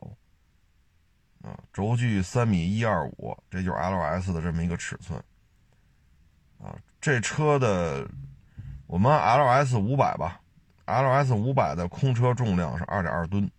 [1.72, 5.22] 轴距三米一二五，这就是 LS 的这么一个尺寸。
[6.59, 8.09] 啊，这车的
[8.87, 10.40] 我们 LS 五百吧
[10.87, 13.50] ，LS 五百的空车重量是二点二吨。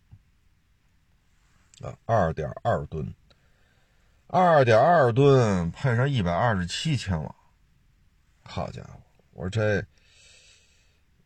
[1.82, 3.13] 啊，二点二吨，
[4.26, 7.36] 二点二吨配上一百二十七千瓦，
[8.43, 9.00] 好家伙！
[9.34, 9.86] 我说这，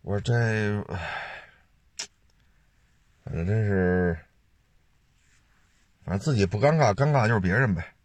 [0.01, 0.99] 我说这，哎，
[3.23, 4.17] 反正真是。
[6.11, 7.95] 反正自己不尴尬，尴尬就是别人呗，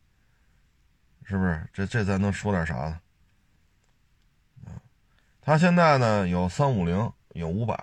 [1.25, 1.69] 是不是？
[1.73, 3.01] 这这咱能说点啥呢？
[4.64, 4.79] 啊，
[5.40, 7.75] 他现在呢有三五零，有五百，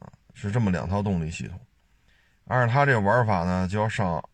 [0.00, 1.64] 啊，是这么两套动力系统。
[2.46, 4.28] 按照他这玩法呢，就要上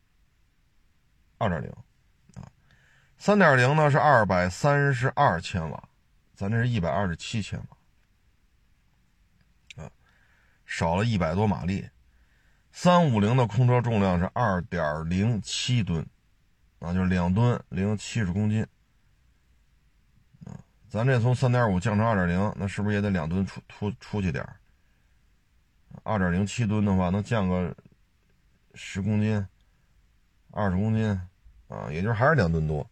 [1.37, 1.71] 二点零，
[2.35, 2.49] 啊，
[3.19, 5.89] 三点零呢是二百三十二千瓦，
[6.35, 7.63] 咱这是一百二十七千
[9.77, 9.91] 瓦，啊，
[10.65, 11.87] 少了一百多马力。
[12.81, 16.07] 三五零的空车重量是二点零七吨，
[16.79, 18.65] 啊，就是两吨零七十公斤，
[20.89, 24.49] 咱这从三点五降成二点零，那是不是也得两吨出出出去点
[26.05, 27.75] 二点零七吨的话，能降个
[28.75, 29.45] 十公斤、
[30.53, 31.21] 二十公斤，
[31.67, 32.89] 啊，也就是还是两吨多。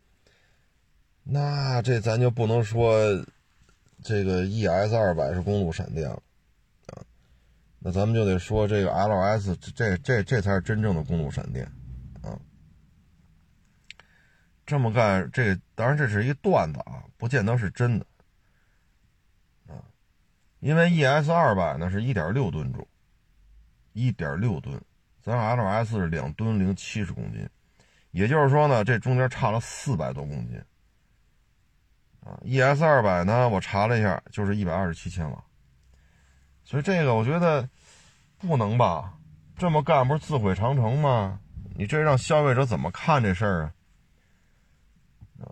[1.22, 3.24] 那这咱就不能说
[4.02, 6.20] 这个 ES 二百是公路闪电了。
[7.86, 11.64] 那咱们就得说这个 LS，这这这才是真正的公路闪电，
[12.20, 12.36] 啊，
[14.66, 18.06] 这么干，这当然这是一段子啊，不见得是真的，
[19.68, 19.86] 啊，
[20.58, 22.84] 因为 ES 二百呢是一点六吨重，
[23.92, 24.82] 一点六吨，
[25.22, 27.48] 咱 LS 是两吨零七十公斤，
[28.10, 30.60] 也就是说呢，这中间差了四百多公斤，
[32.24, 35.40] 啊，ES 二百呢，我查了一下，就是一百二十七千瓦。
[36.64, 37.68] 所以这个我觉得
[38.38, 39.14] 不能吧，
[39.56, 41.40] 这么干不是自毁长城吗？
[41.74, 43.72] 你这让消费者怎么看这事儿
[45.40, 45.48] 啊？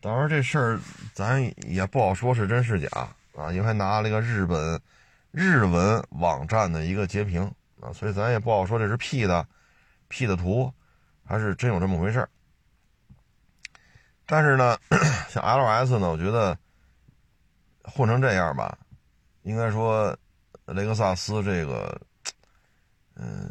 [0.00, 0.80] 当然这事儿
[1.14, 2.88] 咱也不好说是真是假
[3.36, 4.80] 啊，因为还拿了一个日本
[5.30, 7.42] 日文网站的一个截屏
[7.80, 9.46] 啊，所以咱也不好说这是 P 的
[10.08, 10.72] P 的图，
[11.24, 12.28] 还是真有这么回事儿。
[14.26, 14.78] 但是呢，
[15.28, 16.56] 像 LS 呢，我觉得
[17.84, 18.78] 混成这样吧，
[19.42, 20.16] 应该说。
[20.66, 22.00] 雷克萨斯这个，
[23.22, 23.48] 嗯，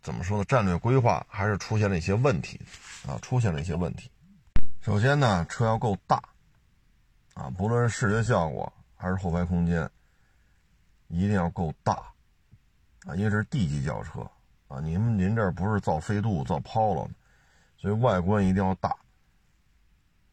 [0.00, 0.44] 怎么说呢？
[0.46, 2.58] 战略规划还是出现了一些问题
[3.06, 4.10] 啊，出现了一些问题。
[4.80, 6.22] 首先呢，车要够大
[7.34, 9.90] 啊，不论是视觉效果还是后排空间，
[11.08, 11.92] 一定要够大
[13.04, 14.20] 啊，因为这是 D 级轿车
[14.68, 14.80] 啊。
[14.80, 17.10] 您您这不是造飞度、造 Polo，
[17.76, 18.96] 所以外观一定要大。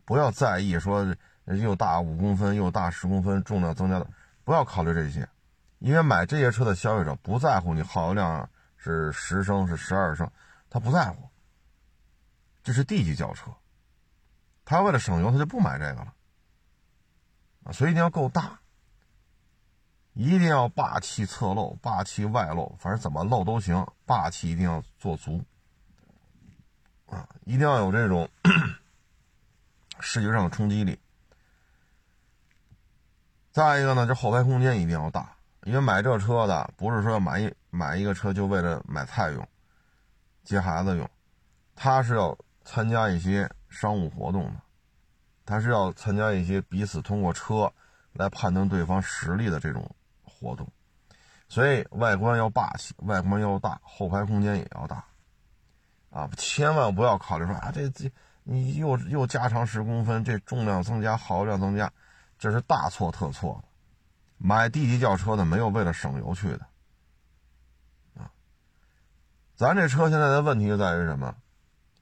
[0.06, 1.06] 不要在意说
[1.46, 4.08] 又大五公分又大十公分，重量增加的。
[4.46, 5.28] 不要考虑这些，
[5.80, 10.32] 因为买这些车的消费者不在乎你耗油量是十升是十二升，
[10.70, 11.30] 他不在乎。
[12.64, 13.52] 这是 D 级轿车，
[14.66, 16.14] 他为了省油，他就不买这个了。
[17.72, 18.60] 所以一定要够大，
[20.14, 25.44] 一定要霸气侧漏，霸气外露，反正怎么漏都行，霸气一定要做足
[27.06, 27.30] 啊！
[27.46, 28.30] 一定要有这种
[30.02, 31.00] 视觉上的冲击力。
[33.52, 35.37] 再一个呢，就后排空间一定要大，
[35.68, 39.46] 因为买这车的不是说买一买一个车就为了买菜用、
[40.42, 41.10] 接孩子用，
[41.76, 44.62] 他是要参加一些商务活动的，
[45.46, 47.70] 他是要参加一些彼此通过车
[48.14, 50.66] 来判断对方实力的这种活动，
[51.50, 55.04] 所以外观要霸气，外观要大，后排空间也要大，
[56.12, 58.10] 啊，千万不要考虑说啊，这这
[58.44, 61.92] 你又又加长十公分，这重量增加，耗油量增加。
[62.40, 63.68] 这是大错特错的，
[64.38, 66.68] 买 D 级轿车的没有为了省油去的，
[68.16, 68.32] 啊，
[69.56, 71.36] 咱这车现在的问题就在于什么？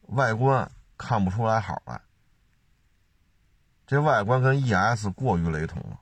[0.08, 2.02] 外观看不出来好来，
[3.88, 6.00] 这外观跟 ES 过于雷同了，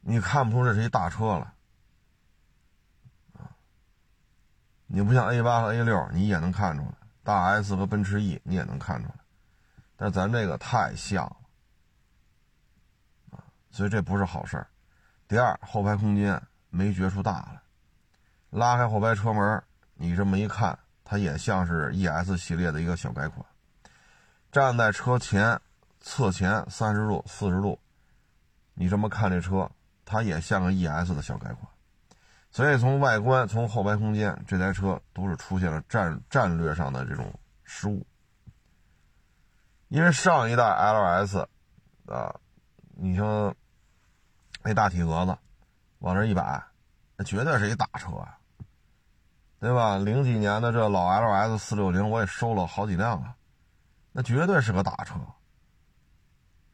[0.00, 1.54] 你看不出这是一大车了，
[3.34, 3.50] 啊，
[4.86, 9.14] 你不像 A 八和 A 六，你也能看出来，大 S 和奔驰 E 你也能看出来。
[9.96, 11.36] 但咱这个太像了，
[13.72, 14.68] 所以这不是好事儿。
[15.26, 17.60] 第二，后排空间没觉出大来，
[18.50, 19.60] 拉开后排车门，
[19.94, 23.44] 你这么一看，它也像是 ES 系列的一个小改款。
[24.52, 25.58] 站在车前
[26.00, 27.78] 侧前三十度、四十度，
[28.74, 29.70] 你这么看这车，
[30.04, 31.66] 它也像个 ES 的小改款。
[32.50, 37.32] 所以从外观、从后排空间，这台车都是出现了战战略上的这种
[37.64, 38.06] 失误。
[39.88, 41.46] 因为上一代 LS，
[42.06, 42.34] 啊，
[42.94, 43.54] 你说
[44.62, 45.36] 那大体格子
[45.98, 46.62] 往这一摆，
[47.16, 48.38] 那绝对是一大车呀，
[49.60, 49.96] 对吧？
[49.98, 53.34] 零几年的这老 LS 四六零我也收了好几辆啊，
[54.12, 55.14] 那绝对是个大车。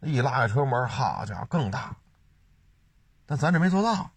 [0.01, 1.97] 一拉开车门，好家伙，更大。
[3.27, 4.11] 但咱这没做到。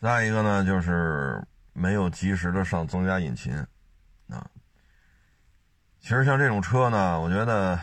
[0.00, 3.56] 再一个呢，就是没有及时的上增压引擎，
[4.28, 4.46] 啊。
[6.00, 7.78] 其实像这种车呢，我觉得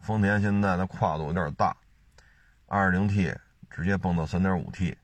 [0.00, 1.76] 丰田现在的跨度有点大
[2.68, 3.36] ，2.0T
[3.68, 4.96] 直接蹦到 3.5T，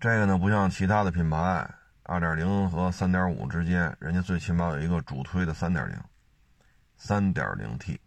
[0.00, 1.70] 这个呢不像其他的品牌
[2.04, 5.98] ，2.0和3.5之间，人家最起码有一个主推的3.0、
[7.00, 8.00] 3.0T，现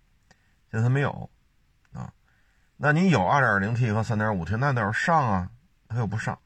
[0.71, 1.29] 在它没有
[1.93, 2.11] 啊。
[2.77, 5.51] 那你有 2.0T 和 3.5T，那得上啊，
[5.87, 6.39] 它又不上，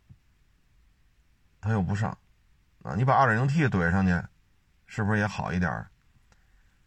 [1.60, 2.17] 它又不上
[2.84, 4.22] 啊，你把 2.0T 怼上去。
[4.86, 5.88] 是不是也好一点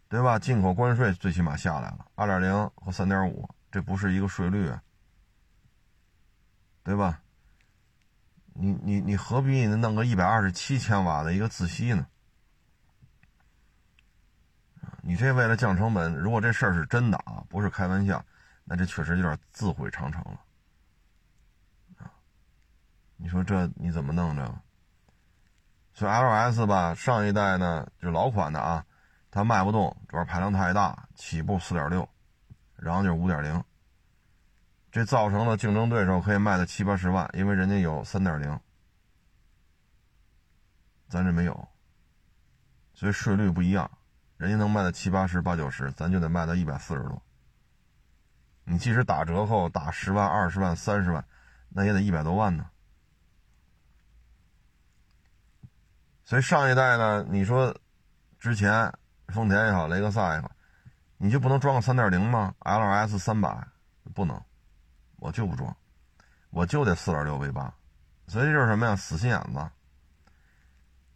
[0.09, 0.38] 对吧？
[0.38, 4.72] 进口关税最起码下来了，二点零和三点五，这不是一个税率，
[6.82, 7.20] 对吧？
[8.54, 12.06] 你你你何必弄个一百二十七千瓦的一个自吸呢？
[15.02, 18.24] 你这为了降成本，如果这事儿是真的啊，不是开玩笑，
[18.64, 20.40] 那这确实有点自毁长城了！
[23.18, 24.58] 你说这你怎么弄这个？
[25.92, 28.86] 所以 L S 吧，上一代呢就老款的啊，
[29.30, 32.08] 它卖不动，主要排量太大，起步四点六，
[32.76, 33.62] 然后就是五点零，
[34.92, 38.60] 这造成了竞争对手可以卖到七八十万，因为人家有三点零，
[41.08, 41.68] 咱这没有，
[42.94, 43.90] 所以税率不一样，
[44.36, 47.22] 人家能卖到七八十、八九十，咱就得卖到一百四十多。
[48.64, 51.24] 你即使打折扣打十万、二十万、三十万，
[51.68, 52.68] 那也得一百多万呢。
[56.24, 57.78] 所以上一代呢，你说
[58.40, 58.92] 之前
[59.28, 60.50] 丰田也好，雷克萨也好，
[61.18, 63.66] 你就不能装个三点零吗？LS 三百
[64.14, 64.40] 不能，
[65.16, 65.74] 我就不装，
[66.50, 67.72] 我就得四点六 V 八。
[68.29, 68.96] 所以就是什么呀？
[68.96, 69.70] 死心眼子。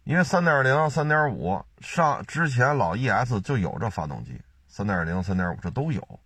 [0.03, 6.19] 因为三点零、三点五上之前老 ES 就有这发动机，三点零、三点五这都有，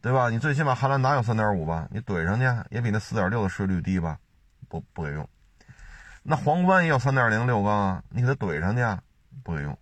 [0.00, 0.28] 对吧？
[0.28, 1.86] 你最起码汉兰达有三点五吧？
[1.92, 4.18] 你怼上去也比那四点六的税率低吧？
[4.68, 5.28] 不不给用。
[6.24, 9.02] 那皇冠也有三点零六缸啊，你给它怼上去，
[9.44, 9.78] 不给用。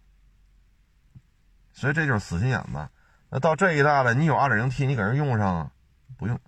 [1.75, 2.89] 所以这就是死心眼子。
[3.29, 5.73] 那到这一代了，你有二点零 T，你给人用上啊？
[6.17, 6.41] 不用。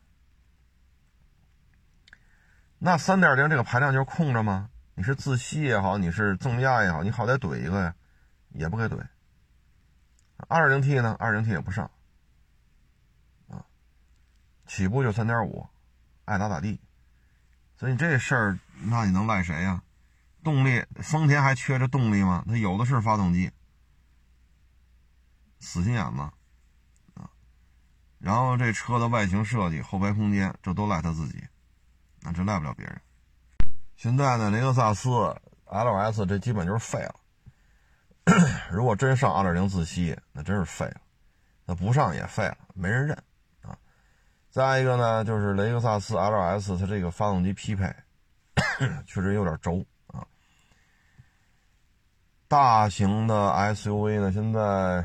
[2.79, 4.71] 那三点零这个排量就是空着吗？
[4.95, 7.95] 你是自吸也好，你是增压也好，你好歹怼一个呀，
[8.51, 8.99] 也不给怼。
[10.49, 11.17] 二点零 T 呢？
[11.19, 11.91] 二点零 T 也不上。
[13.49, 13.65] 啊，
[14.67, 15.67] 起步就三点五，
[16.25, 16.81] 爱咋咋地。
[17.77, 19.83] 所以你这事儿，那你能赖谁呀？
[20.45, 22.45] 动力，丰田还缺这动力吗？
[22.47, 23.51] 它有的是发动机，
[25.59, 26.21] 死心眼子
[27.15, 27.29] 啊！
[28.19, 31.43] 然后这车的外形设计、后排空间，这都赖他自己，
[32.21, 33.01] 那这赖不了别人。
[33.97, 35.09] 现在呢，雷克萨斯
[35.67, 37.15] LS 这基本就是废了。
[38.71, 41.01] 如果真上2.0自吸，那真是废了；
[41.65, 43.17] 那不上也废了，没人认
[43.63, 43.79] 啊。
[44.51, 47.85] 再一个呢，就是雷克萨斯 LS，它这个发动机匹配
[49.07, 50.27] 确实有点轴啊。
[52.49, 55.05] 大型的 SUV 呢，现在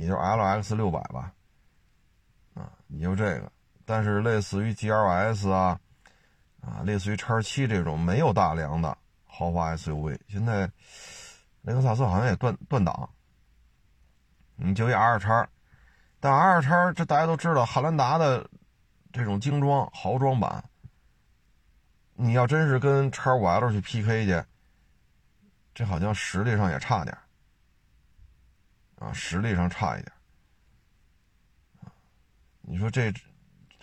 [0.00, 1.30] 也就 LX 六百吧，
[2.54, 3.52] 啊，也就这个。
[3.84, 5.78] 但是类似于 GLS 啊，
[6.62, 8.96] 啊，类似于叉七这种没有大梁的
[9.26, 10.70] 豪华 SUV，现在
[11.62, 13.10] 雷克萨斯好像也断断档。
[14.56, 15.46] 你就一 R 叉，
[16.18, 18.48] 但 R 叉这大家都知道，汉兰达的
[19.12, 20.64] 这种精装豪装版，
[22.14, 24.42] 你要真是跟叉五 L 去 PK 去，
[25.74, 27.16] 这好像实力上也差点
[29.00, 30.12] 啊，实力上差一点
[32.60, 33.12] 你说这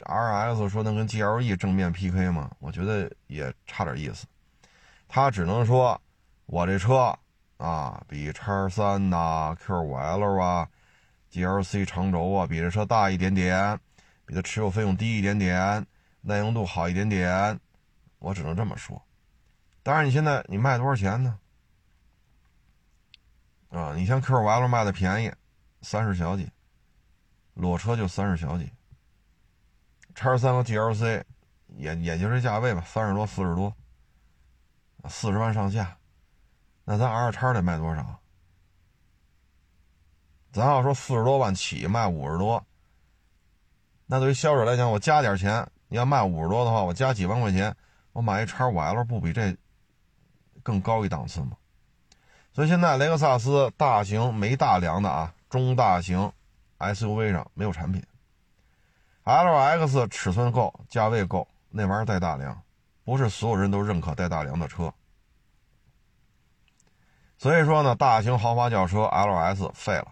[0.05, 2.49] R S 说能跟 GLE 正面 PK 吗？
[2.59, 4.26] 我觉得也差点意思，
[5.09, 6.01] 他只能说
[6.45, 7.13] 我这车。
[7.57, 10.70] 啊，比叉三呐、Q 五 L 啊、
[11.32, 13.80] GLC 长轴啊，比这车大一点点，
[14.28, 15.84] 比它持有费用低一点点，
[16.22, 17.59] 耐用度好一点点，
[18.20, 19.01] 我只能这么说。
[19.82, 21.39] 当然，你现在你卖多少钱呢？
[23.70, 25.32] 啊，你像 Q 五 L 卖的便宜，
[25.82, 26.49] 三十小几，
[27.53, 28.72] 裸车就三十小几。
[30.15, 31.24] 叉三和 GLC
[31.76, 33.76] 也也就这价位吧，三十多、四十多，
[35.09, 35.97] 四十万上下。
[36.86, 38.20] 那咱 R 叉得卖多少？
[40.53, 42.65] 咱要说四十多万起卖五十多，
[44.05, 47.76] 那对于销售来讲，我加点钱，你要卖五十多的话，我加几万块钱，
[48.13, 49.55] 我买一叉五 L 不比这
[50.63, 51.57] 更高一档次吗？
[52.57, 56.31] 所以现在雷克萨斯大型没大梁的啊，中大型
[56.79, 58.03] SUV 上没有产品
[59.25, 62.59] ，LX 尺寸够，价位够，那玩意儿带大梁，
[63.05, 64.91] 不是所有人都认可带大梁的车。
[67.37, 70.07] 所以说呢，大型豪华轿车 LS 废了，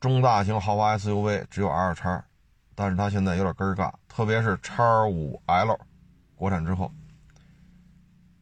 [0.00, 2.24] 中大型豪华 SUV 只有 R 叉，
[2.74, 5.78] 但是它现在有点根儿尬，特别是叉五 L
[6.34, 6.90] 国产之后，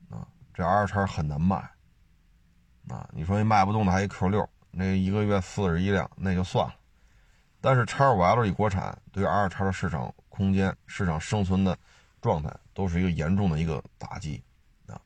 [0.08, 1.70] 啊，这 R 叉很难卖，
[2.90, 6.74] 啊，你说你卖不动的还一 Q 六，那一个月四十一辆那就算了，
[7.60, 11.78] 但是叉五 L 一国产，对于 R 叉的市场空间、市场生存的
[12.20, 14.42] 状态都是一个严重的一个打击
[14.88, 15.00] 啊。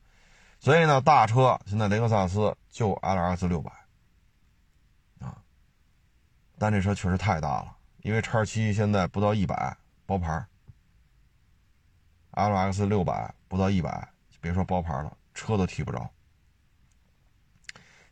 [0.59, 3.71] 所以呢，大车现在雷克萨斯就 LS 六百，
[5.19, 5.37] 啊，
[6.57, 9.77] 但这车确实太大了，因为叉七现在不到一百
[10.07, 10.43] 包牌
[12.31, 14.07] ，LX 六百不到一百，
[14.41, 16.09] 别说包牌了，车都提不着。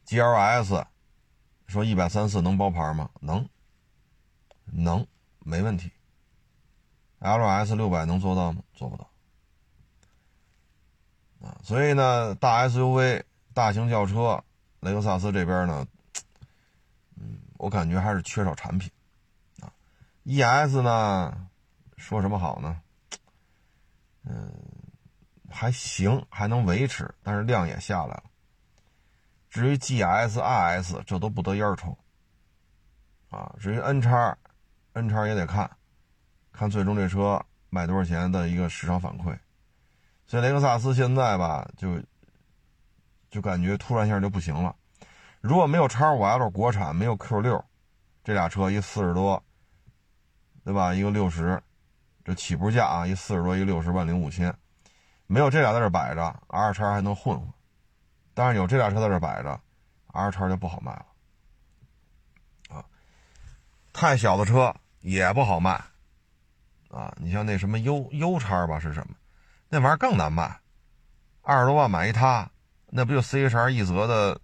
[0.06, 0.86] GLS
[1.68, 3.10] 说一百三四能包牌吗？
[3.22, 3.48] 能，
[4.66, 5.06] 能，
[5.40, 5.92] 没问题。
[7.20, 8.62] LS 六百能做到吗？
[8.74, 9.10] 做不到。
[11.42, 13.24] 啊，所以呢，大 SUV、
[13.54, 14.44] 大型轿车，
[14.82, 15.88] 雷克萨斯这边呢，
[17.16, 18.92] 嗯，我感觉还是缺少产品。
[19.62, 19.72] 啊
[20.24, 21.50] ，ES 呢，
[21.98, 22.82] 说什么好呢？
[24.26, 24.54] 嗯，
[25.50, 28.24] 还行，还能维持，但是量也下来了。
[29.54, 31.96] 至于 GS、RS，这都不得烟抽。
[33.30, 34.36] 啊，至于 N 叉
[34.94, 35.70] ，N 叉也得看，
[36.52, 37.40] 看最终这车
[37.70, 39.38] 卖多少钱的一个市场反馈。
[40.26, 42.02] 所以雷克萨斯现在吧，就
[43.30, 44.76] 就感觉突然一下就不行了。
[45.40, 47.64] 如果没有叉五 L 国产，没有 Q 六，
[48.24, 49.44] 这俩车一四十多，
[50.64, 50.96] 对吧？
[50.96, 51.62] 一个六十，
[52.26, 54.52] 这起步价啊，一四十多，一个六十万零五千，
[55.28, 57.48] 没有这俩在这摆着，R 叉还能混混。
[58.34, 59.60] 但是有这俩车在这摆着
[60.08, 61.06] ，R 叉就不好卖了。
[62.70, 62.86] 啊，
[63.92, 65.82] 太小的车也不好卖。
[66.90, 69.16] 啊，你像那什么 U U 叉吧，是什么？
[69.70, 70.60] 那玩意儿更难卖，
[71.42, 72.50] 二十多万买一它，
[72.88, 74.40] 那不就 C H R 一泽的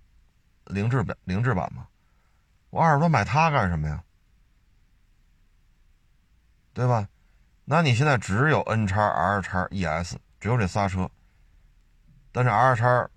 [0.65, 1.87] 凌志版凌志版吗？
[2.71, 4.03] 我二十多买它干什么呀？
[6.73, 7.07] 对吧？
[7.65, 11.09] 那你现在只有 N 叉 R 叉 E S，只有这仨车，
[12.31, 13.09] 但是 R 叉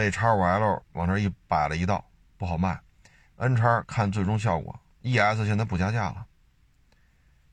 [0.00, 2.02] 被叉五 L 往这一摆了一道，
[2.38, 2.80] 不好卖。
[3.36, 6.24] N 叉看最终效果，E S 现在不加价了，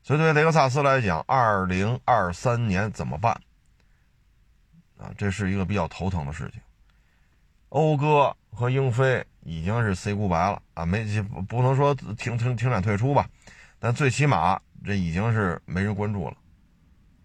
[0.02, 3.38] 所以对雷克萨斯来讲，二零二三年怎么办？
[4.96, 6.62] 啊，这是一个比较头疼的事情。
[7.68, 11.04] 讴歌和英菲已经是 say goodbye 了啊，没
[11.46, 13.28] 不能说停停停产退出吧，
[13.78, 16.36] 但最起码这已经是没人关注了，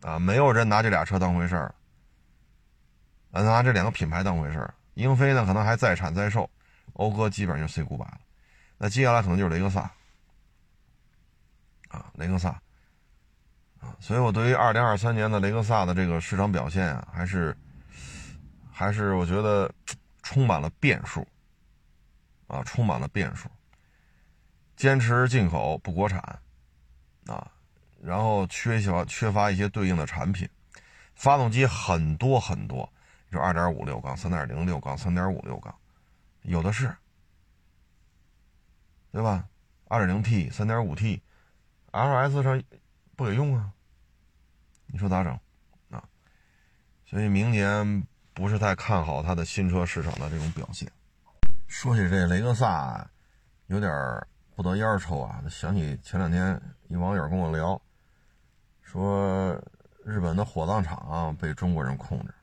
[0.01, 1.73] 啊，没有人拿这俩车当回事儿，
[3.31, 4.73] 拿这两个品牌当回事儿。
[4.93, 6.49] 英菲呢，可能还在产在售，
[6.93, 8.19] 讴歌基本上就 C 股板了。
[8.77, 9.81] 那接下来可能就是雷克萨，
[11.89, 12.49] 啊，雷克萨。
[12.49, 17.55] 啊所以，我对于二零二三年的雷克萨的这个市场表现啊，还是
[18.71, 19.69] 还是我觉得
[20.21, 21.27] 充满了变数
[22.47, 23.49] 啊，充满了变数。
[24.75, 26.19] 坚持进口不国产
[27.27, 27.51] 啊，
[28.01, 30.47] 然后缺少缺乏一些对应的产品，
[31.13, 32.89] 发动机很多很多，
[33.33, 35.75] 就二点五六缸、三点零六缸、三点五六缸，
[36.43, 36.95] 有的是，
[39.11, 39.49] 对吧？
[39.85, 42.63] 二点零 T、三点五 T，LS 上
[43.15, 43.71] 不给用啊，
[44.85, 45.33] 你说咋整
[45.89, 46.03] 啊？
[47.05, 48.05] 所以明年
[48.35, 50.91] 不是太看好它的新车市场的这种表现。
[51.65, 53.09] 说起这雷克萨，
[53.65, 53.91] 有点
[54.55, 55.43] 不得烟抽啊！
[55.49, 57.81] 想起前两天一网友跟我聊。
[58.83, 59.59] 说
[60.05, 62.33] 日本的火葬场被中国人控制，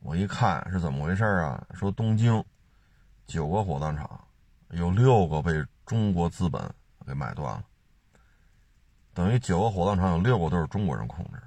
[0.00, 1.66] 我一看是怎么回事啊？
[1.74, 2.44] 说东京
[3.26, 4.26] 九个火葬场
[4.70, 6.62] 有六个被中国资本
[7.06, 7.64] 给买断了，
[9.12, 11.42] 等于九个火葬场有六个都是中国人控制。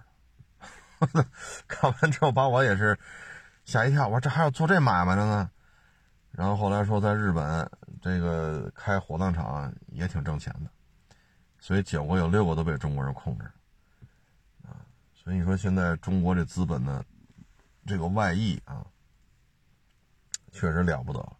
[1.67, 2.97] 看完之后把我也是
[3.65, 5.49] 吓一跳，我说这还要做这买卖的呢？
[6.31, 7.69] 然后后来说在日本
[8.01, 10.69] 这个开火葬场也挺挣钱的。
[11.59, 13.51] 所以九个有六个都被中国人控制，
[15.13, 17.03] 所以你说现在中国这资本呢
[17.85, 18.85] 这个外溢啊，
[20.51, 21.37] 确实了不得。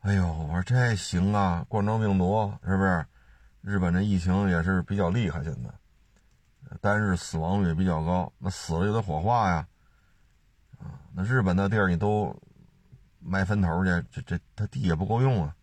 [0.00, 3.06] 哎呦，我说这行啊，冠状病毒是不是？
[3.60, 5.70] 日本这疫情也是比较厉害，现在
[6.80, 9.68] 单日死亡率也比较高，那死了就得火化呀，
[10.78, 12.34] 啊，那日本那地儿你都
[13.18, 15.54] 埋坟头去，这这他地也不够用啊。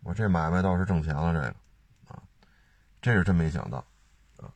[0.00, 1.48] 我这买卖倒是挣钱了，这个
[2.08, 2.22] 啊。
[3.02, 3.78] 这是真没想到，
[4.38, 4.50] 啊，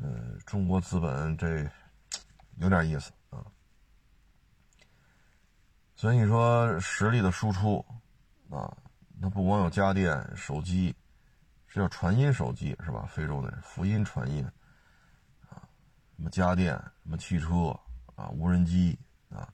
[0.00, 1.68] 呃，中国资本这
[2.58, 3.44] 有点意思啊。
[5.96, 7.84] 所以你说实力的输出
[8.50, 8.76] 啊，
[9.18, 10.94] 那不光有家电、手机，
[11.66, 13.04] 是叫传音手机是吧？
[13.10, 14.44] 非洲的福音传音
[15.48, 15.58] 啊，
[16.16, 17.78] 什么家电、什么汽车
[18.14, 18.98] 啊、无人机
[19.28, 19.52] 啊。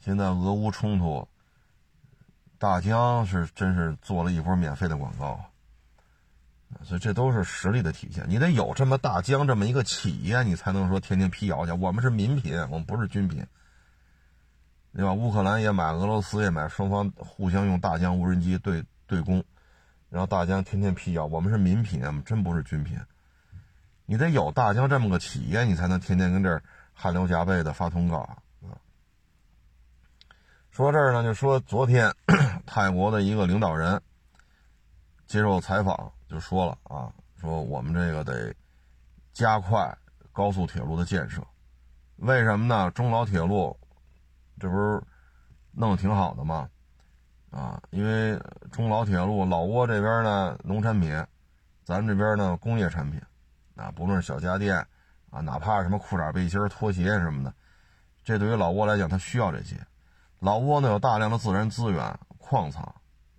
[0.00, 1.26] 现在俄乌冲突，
[2.58, 5.38] 大疆是真是做了一波免费的广告。
[6.82, 11.72] 所以这都是实力的体现，你得有这么大疆这么一个企业，你才能说天天辟谣去。
[11.72, 13.46] 我们是民品，我们不是军品，
[14.94, 15.12] 对吧？
[15.12, 19.44] 乌克兰也买，俄罗斯也买，双方互相用大疆无人机对对攻，
[20.10, 22.98] 然后大疆天天辟谣，我们是民品，我们真不是军品。
[24.06, 26.62] 你得有大疆这么个企业，你才能天天跟这儿
[26.92, 28.36] 汗流浃背的发通告啊。
[30.70, 32.12] 说这儿呢，就说昨天
[32.66, 34.02] 泰国的一个领导人
[35.26, 36.12] 接受采访。
[36.34, 38.52] 就说了啊，说我们这个得
[39.32, 39.96] 加快
[40.32, 41.40] 高速铁路的建设，
[42.16, 42.90] 为什么呢？
[42.90, 43.78] 中老铁路
[44.58, 45.00] 这不是
[45.70, 46.68] 弄得挺好的吗？
[47.50, 48.36] 啊，因为
[48.72, 51.24] 中老铁路老挝这边呢农产品，
[51.84, 53.22] 咱这边呢工业产品，
[53.76, 54.76] 啊，不论是小家电
[55.30, 57.54] 啊，哪怕什么裤衩背心拖鞋什么的，
[58.24, 59.76] 这对于老挝来讲，它需要这些。
[60.40, 62.92] 老挝呢有大量的自然资源，矿藏。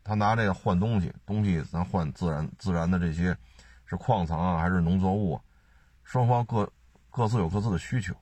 [0.07, 3.35] 他拿这个换东西，东西咱换自然自然的这些，
[3.87, 5.41] 是矿藏啊还是农作物？
[6.03, 6.71] 双方各
[7.09, 8.13] 各自有各自的需求，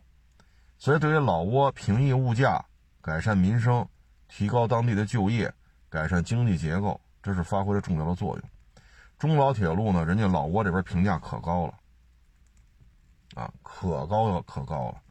[0.77, 2.63] 所以对于老挝平抑物价、
[3.01, 3.85] 改善民生、
[4.29, 5.53] 提高当地的就业、
[5.89, 8.43] 改善经济结构，这是发挥了重要的作用。
[9.19, 11.73] 中老铁路呢，人家老挝这边评价可高了，
[13.35, 15.01] 啊，可高了可高了。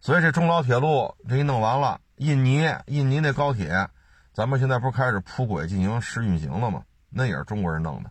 [0.00, 3.88] 所以这中老铁路这一弄完了，印尼印尼那高铁。
[4.34, 6.82] 咱们现在不是开始铺轨进行试运行了吗？
[7.08, 8.10] 那也是中国人弄的，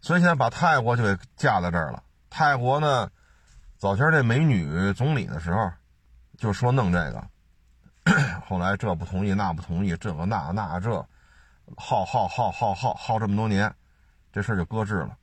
[0.00, 2.02] 所以现在把泰国就给架在这儿了。
[2.28, 3.08] 泰国呢，
[3.78, 5.70] 早前这美女总理的时候
[6.36, 7.24] 就说弄这个，
[8.48, 10.90] 后来这不同意那不同意，这个那那这，
[11.76, 13.72] 耗耗耗耗耗耗这么多年，
[14.32, 15.16] 这事就搁置了。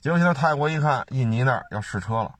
[0.00, 2.36] 结果现在泰国一看，印尼那儿要试车了，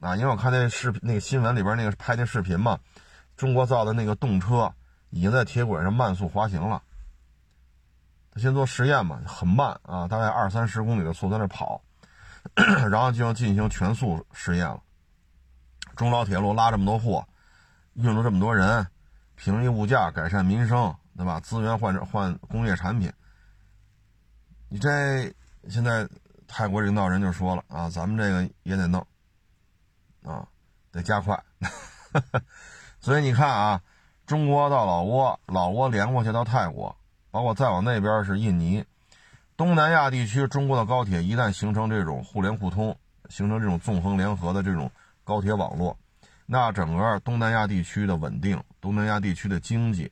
[0.00, 2.80] 啊，因为我看那视频那个新闻里边那个拍那视频嘛，
[3.36, 4.74] 中国造的那个动车。
[5.10, 6.82] 已经在铁轨上慢速滑行了。
[8.32, 11.82] 他先做实验嘛，很慢啊，大概二三十公里的速度在那跑，
[12.54, 14.80] 然后就要进行全速实验了。
[15.96, 17.26] 中老铁路拉这么多货，
[17.94, 18.86] 运了这么多人，
[19.34, 21.40] 平抑物价，改善民生，对吧？
[21.40, 23.12] 资源换换工业产品。
[24.68, 25.24] 你这
[25.68, 26.08] 现在
[26.46, 29.04] 泰国领导人就说了啊，咱们这个也得弄
[30.22, 30.46] 啊，
[30.92, 31.36] 得加快。
[33.00, 33.82] 所以你看啊。
[34.30, 36.94] 中国到老挝，老挝连过去到泰国，
[37.32, 38.84] 包括再往那边是印尼，
[39.56, 42.96] 东南亚地区，中国的高铁一旦形成这种互联互通，
[43.28, 44.88] 形成这种纵横联合的这种
[45.24, 45.98] 高铁网络，
[46.46, 50.08] 那整个东南亚地区的稳定，东南亚地区的经济，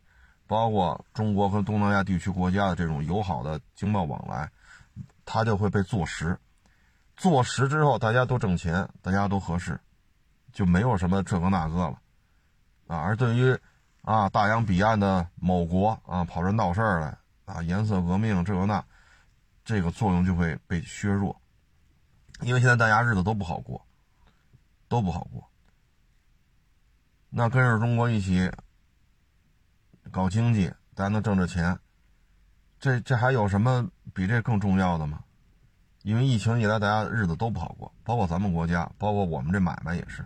[0.49, 4.51] 包括中国和东南亚地区国家的这种友好的经贸往来，
[5.25, 6.37] 它就会被坐实。
[7.17, 9.79] 坐实之后，大家都挣钱，大家都合适，
[10.53, 11.97] 就没有什么这个那个了，
[12.89, 13.57] 啊，而对于。
[14.09, 18.83] 啊，大洋彼岸的某国啊，跑这闹事儿来啊，颜色革命这个那，
[19.67, 21.39] 这个作用就会被削弱，
[22.41, 23.85] 因为现在大家日子都不好过，
[24.89, 25.47] 都不好过。
[27.29, 28.51] 那跟着中国一起
[30.11, 31.79] 搞经济，大家能挣着钱，
[32.81, 35.23] 这这还有什么比这更重要的吗？
[36.03, 40.25] 因为疫情以来，大家日子都不好过，包括咱们国家，包括我们这买卖也是。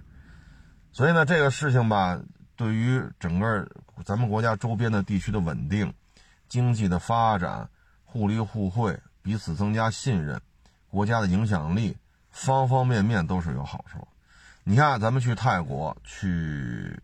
[0.93, 2.16] 所以呢，这个事情吧，
[2.62, 3.68] 对于整个
[4.04, 5.92] 咱们国家周边的地区的稳定、
[6.48, 7.68] 经济的发展、
[8.04, 10.40] 互利互惠、彼此增加信任、
[10.88, 11.96] 国家的影响力，
[12.30, 14.06] 方方面面都是有好处。
[14.62, 16.96] 你看，咱们去泰国、去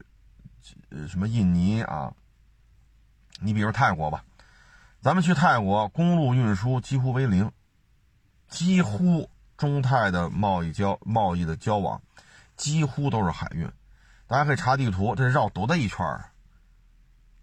[1.09, 2.14] 什么印尼啊，
[3.40, 4.24] 你比如泰国吧，
[5.00, 7.50] 咱们去泰国，公路运输几乎为零。
[8.48, 12.00] 几乎中泰的贸易交贸易的交往，
[12.56, 13.68] 几乎都是海运。
[14.29, 16.26] 大家可以查地图，这绕多大一圈儿？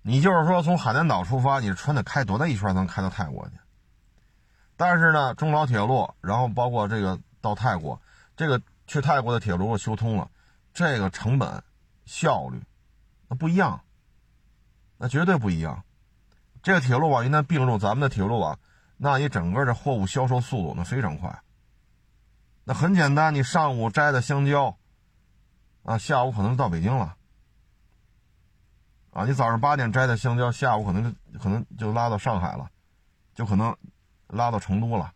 [0.04, 3.56] 你就是说从海南岛出发，你是船得开多大一圈能开到泰国去？
[4.78, 8.00] 但是呢，中老铁路，然后包括这个到泰国，
[8.38, 10.30] 这个去泰国的铁路修通了，
[10.74, 11.64] 这个成本、
[12.06, 12.62] 效率
[13.28, 13.82] 那不一样，
[14.98, 15.84] 那绝对不一样。
[16.62, 18.58] 这个铁路网一旦并入咱们的铁路网。
[18.98, 21.42] 那你整个的货物销售速度那非常快，
[22.64, 24.78] 那很简单，你上午摘的香蕉，
[25.86, 27.16] 啊，下午可能到北京了，
[29.12, 32.70] 啊，你早上八点摘的香蕉，下午可能就可能就拉到上海了，
[33.34, 33.78] 就可能
[34.28, 35.14] 拉到成都了，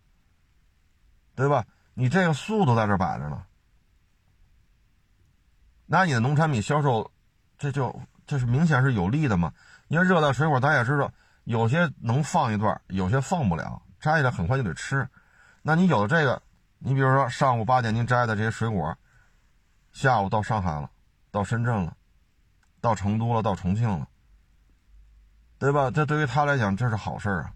[1.35, 1.65] 对吧？
[1.95, 3.43] 你这个速度在这摆着呢，
[5.87, 7.11] 那你的农产品销售，
[7.57, 9.51] 这就这是明显是有利的嘛？
[9.87, 11.11] 因为热带水果，咱也知道。
[11.45, 15.09] 有些能放一段，有些放不了，摘下来很快就得吃。
[15.63, 16.39] 那你有了这个，
[16.77, 18.95] 你比如说上午八点您摘的这些水果，
[19.91, 20.89] 下午到上海了，
[21.31, 21.95] 到深圳了，
[22.81, 24.07] 到成都了，到重庆了，
[25.57, 25.91] 对吧？
[25.91, 27.53] 这对于他来讲这是好事啊。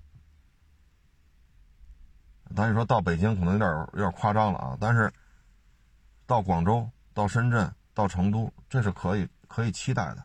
[2.56, 5.12] 当然说到北京可能有点有点夸张了啊，但是
[6.28, 10.24] 到广州、到深圳、到成都，这是可以可以期待的。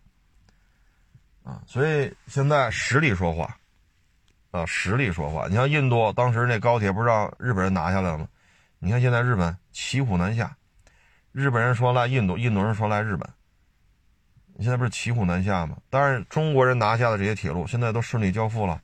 [1.44, 3.56] 啊，所以现在实力说话，
[4.50, 5.48] 啊，实力说话。
[5.48, 8.28] 你像印度当时那高铁不是让日本人拿下来了吗？
[8.78, 10.56] 你看现在日本骑虎难下，
[11.38, 13.30] 日本人说来印度，印度人说来日本。
[14.54, 15.76] 你现在不是骑虎难下吗？
[15.88, 18.82] 但是中国人拿下的这些铁路现在都顺利交付了。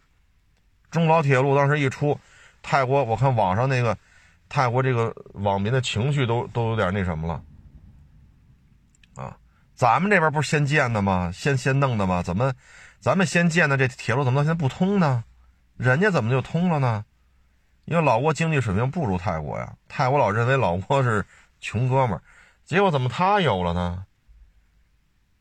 [0.88, 2.16] 中老铁路当时一出，
[2.62, 3.98] 泰国我看网上那个
[4.48, 7.42] 泰国这个网民的情绪都都有点那什么了。
[9.16, 9.36] 啊
[9.74, 11.32] 咱们这边不是先建的吗？
[11.34, 12.22] 先先弄的吗？
[12.22, 12.54] 怎么，
[13.00, 15.24] 咱们先建的这铁路怎么到现在不通呢？
[15.76, 17.04] 人家怎么就通了呢？
[17.84, 21.26] 因为老挝经济水平不如泰国呀，泰国老认为老挝是
[21.58, 22.22] 穷哥们儿，
[22.64, 24.04] 结果怎么他有了呢？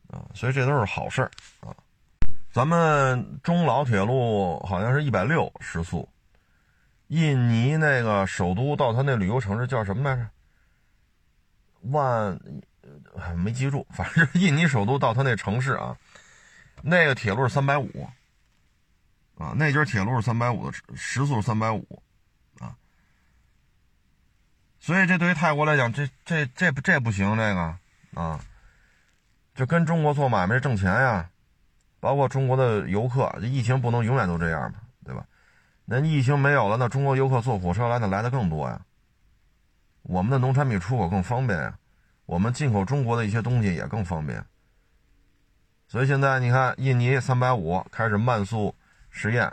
[0.10, 1.76] 啊，所以这都是好事儿啊。
[2.52, 6.08] 咱们中老铁路好像是一百六时速，
[7.08, 10.30] 印尼那个首都到他那旅游城市叫什么来着？
[11.92, 12.40] 万。
[13.38, 15.96] 没记住，反正印尼首都到他那城市啊，
[16.82, 18.08] 那个铁路是三百五，
[19.38, 22.04] 啊，那节铁路是三百五的时速三百五，
[24.84, 27.74] 所以这对于泰国来讲，这这这这不行，这个
[28.22, 28.38] 啊，
[29.56, 31.30] 就跟中国做买卖挣钱呀，
[32.02, 35.26] 包括中国的游客，这疫情不能永远都这样嘛，对吧？
[35.86, 38.82] 那疫情没有了，那中国游客坐火车来，那来的更多呀，
[40.02, 41.80] 我们的农产品出口更方便呀。
[42.26, 44.46] 我们进口中国的一些东西也更方便，
[45.88, 48.76] 所以现在你看，印尼三百五开始慢速
[49.10, 49.50] 实验，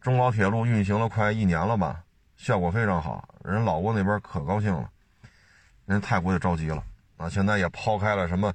[0.00, 2.04] 中老铁路运行了快一年了吧，
[2.36, 4.90] 效果非常好，人老挝那边可高兴了，
[5.86, 6.82] 人泰国就着急了
[7.16, 7.28] 啊！
[7.28, 8.52] 现在也抛开了什么，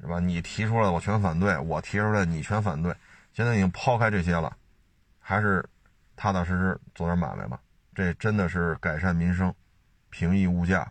[0.00, 0.18] 是吧？
[0.18, 2.94] 你提出来我全反对，我提出来你全反对，
[3.32, 4.56] 现在已经抛开这些了，
[5.18, 5.64] 还是
[6.16, 7.60] 踏踏实实做点买卖吧，
[7.94, 9.54] 这真的是改善民生，
[10.10, 10.90] 平抑物价。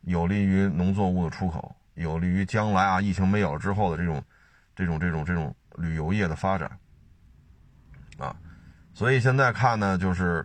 [0.00, 4.20] 有利于农作物的出口，有利于将来啊，疫情没有之后的这种、
[4.74, 6.68] 这种、这种、这种旅游业的发展
[8.18, 8.34] 啊。
[8.94, 10.44] 所以现在看呢，就是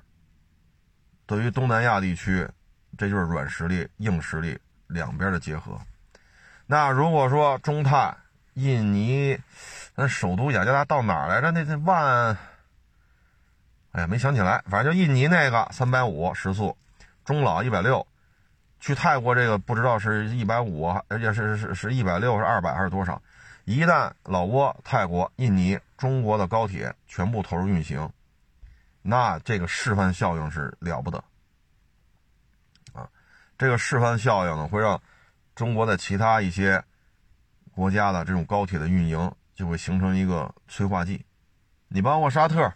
[1.28, 2.48] 对于东南亚地区，
[2.98, 4.58] 这就是软实力、硬实力
[4.88, 5.78] 两边的结合。
[6.66, 8.16] 那如果说中泰、
[8.54, 9.38] 印尼，
[9.94, 11.52] 那首都雅加达到哪儿来着？
[11.52, 12.38] 那那万，
[13.92, 16.76] 哎呀，没想起来，反正就印尼那个三百五时速，
[17.24, 18.08] 中老一百六。
[18.80, 23.22] 去泰国这个不知道是一百五，而且是是是一百六，是二百还是多少？
[23.66, 28.10] 一旦老挝、泰国、印尼、中国的高铁全部投入运行，
[29.10, 31.18] 那这个示范效应是了不得
[32.92, 33.08] 啊！
[33.58, 35.02] 这个示范效应呢，会让
[35.56, 36.84] 中国的其他一些
[37.74, 41.26] 国家的这种高铁的运营就会形成一个催化剂。
[41.88, 42.74] 你包括沙特，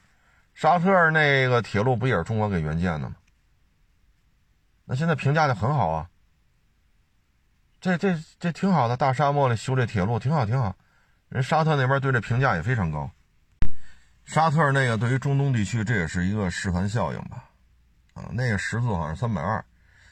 [0.53, 3.15] 沙特那个铁路不也是中国给援建的吗？
[4.85, 6.09] 那现在评价就很好啊。
[7.81, 10.73] 这这这挺好的，大沙漠里修这铁路挺好挺好。
[11.27, 13.11] 人沙特那边对这评价也非常高。
[14.25, 17.49] 沙特那个对于中东地区，这也是一个示范效应吧？
[18.13, 19.63] 啊，那个十字好像三百二，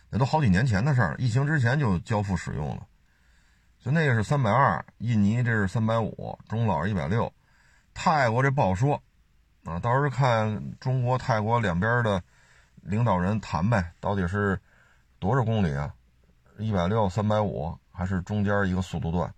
[0.09, 2.85] 那都好几年前的事儿，疫情之前就交付使用了。
[3.79, 7.31] 就那个是三百二，印尼这是三百五，中老一百六，
[7.93, 9.01] 泰国这不好说，
[9.63, 12.21] 啊，到时候看中国泰国两边的
[12.81, 14.59] 领导人谈呗，到底是
[15.17, 15.93] 多少公里啊？
[16.57, 19.33] 一百六、三百五，还是中间一个速度段，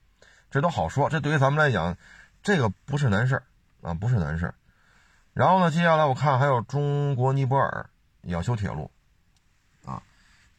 [0.49, 1.07] 这都好说。
[1.07, 1.95] 这对于咱们来讲，
[2.41, 3.43] 这个不是难事儿
[3.84, 4.55] 啊，不是难事儿。
[5.34, 7.90] 然后呢，接下来我看还有中国尼泊尔
[8.24, 8.92] 要修铁路，
[9.86, 10.02] 啊，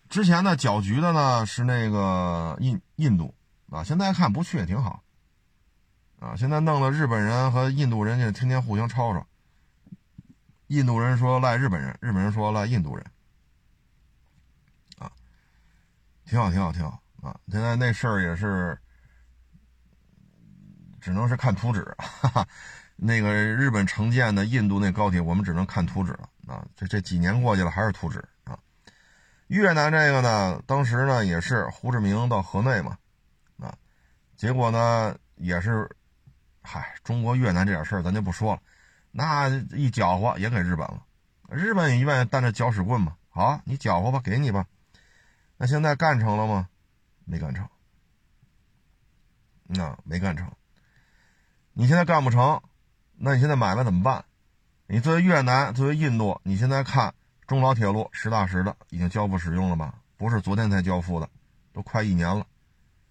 [0.08, 3.34] 之前呢搅局的呢是那个印印度。
[3.70, 5.02] 啊，现在看不去也挺好，
[6.20, 9.26] 啊，现在弄得日本人和印度人家天天互相吵吵，
[10.66, 13.06] 印度人说赖日本人，日本人说赖印度人，
[14.98, 15.10] 啊，
[16.26, 17.40] 挺好，挺好，挺好啊！
[17.48, 18.78] 现在那事儿也是，
[21.00, 22.48] 只能是看图纸，哈哈，
[23.04, 26.64] 那个日本承建的印度那高铁，我们只能看图纸了啊！
[26.76, 28.56] 这这几年过去了，还是图纸啊！
[29.48, 32.96] 越南这个呢，当时呢也是胡志明到河内嘛。
[33.58, 33.76] 啊
[34.36, 35.90] 结果呢，也是，
[36.62, 38.62] 嗨，中国越南这点事儿咱就不说了，
[39.10, 41.04] 那一搅和也给日本了，
[41.50, 44.64] 日本也愿意担着搅屎棍嘛，好，你搅和吧，给你吧。
[45.56, 46.68] 那现在干成了吗？
[47.24, 47.68] 没干成，
[49.64, 50.48] 那没干成。
[51.72, 52.62] 你现在干不成，
[53.24, 54.24] 那你现在买卖怎么办？
[54.88, 57.14] 你作为越南，作为印度，你现在看
[57.46, 59.94] 中老铁路实打实的已经交付使用了吧？
[60.16, 61.30] 不是昨天才交付的，
[61.72, 62.44] 都快一年了。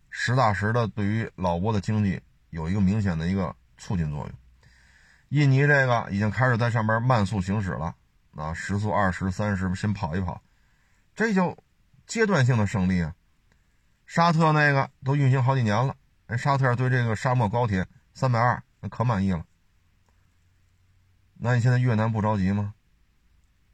[0.09, 4.31] 实打实的，对于老挝的经济有一个明显的一个促进作用。
[5.29, 7.95] 印尼这个已经开始在上面慢速行驶了，
[8.35, 10.41] 啊，时速二十三十，先跑一跑，
[11.15, 11.57] 这就
[12.05, 13.15] 阶段性的胜利啊。
[14.05, 15.95] 沙特那个都运行好几年了，
[16.27, 19.45] 人沙特对这个沙漠高铁三百二，那可满意了。
[21.43, 22.75] 那你现在越南不着急吗？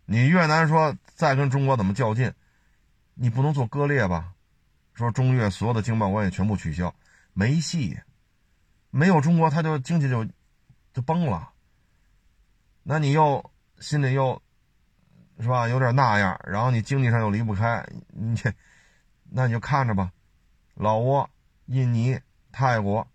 [0.06, 2.34] 你越南说再跟中国怎么较劲，
[3.14, 4.34] 你不能做割裂吧？
[4.94, 6.96] 说中越所有的经贸关系全部取消，
[7.34, 8.00] 没戏，
[8.90, 10.26] 没有中国，他就经济就
[10.94, 11.52] 就崩了。
[12.84, 14.42] 那你又心里又
[15.42, 18.50] 是吧，有点那样，然后你经济上又离不开，你这
[19.30, 20.10] 那你就看着吧。
[20.74, 21.28] 老挝、
[21.66, 22.18] 印尼、
[22.54, 23.06] 泰国，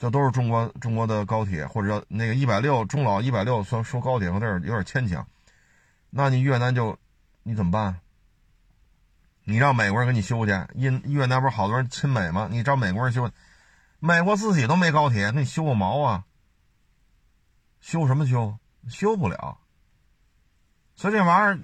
[0.00, 5.28] 这都是中国中国的高铁，或者叫那个一百六中老一百六，说说高铁有点有点牵强。
[6.08, 6.96] 那你越南就
[7.42, 8.00] 你怎么办？
[9.44, 12.48] 你让美国人给你修去，印越南不是好多人亲美吗？
[12.50, 13.30] 你找美国人修，
[13.98, 16.24] 美国自己都没高铁，那你修个毛啊？
[17.82, 18.56] 修什么修？
[18.88, 19.58] 修不了。
[20.96, 21.58] 所以这玩意儿，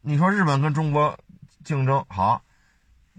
[0.00, 1.18] 你说日本跟中国
[1.62, 2.42] 竞争好，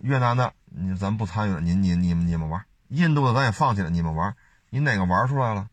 [0.02, 4.36] 越南的你咱不参与了，你你你们你们玩，印度的咱也放弃了，你们玩，
[4.74, 5.70] 你哪个玩出来了？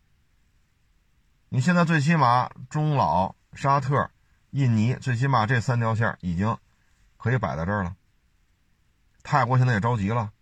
[1.49, 4.11] 你现在最起码中老、沙特、
[4.51, 6.59] 印尼，最起码这三条线已经
[7.17, 7.97] 可以摆在这儿了。
[9.23, 10.33] 泰国现在也着急了，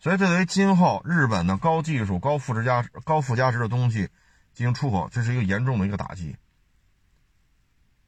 [0.00, 4.08] 所以对于今后日本的高技术、高附加、高附加值的东西
[4.52, 6.36] 进行出口，这是一个严重的一个打击，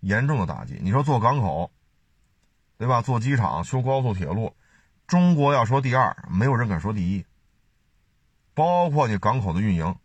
[0.00, 0.80] 严重的打击。
[0.82, 1.70] 你说做港口，
[2.78, 3.00] 对吧？
[3.00, 4.56] 做机场、修高速铁路，
[5.06, 7.24] 中国要说第二，没有人敢说第一。
[8.54, 9.96] 包括你港口的运营，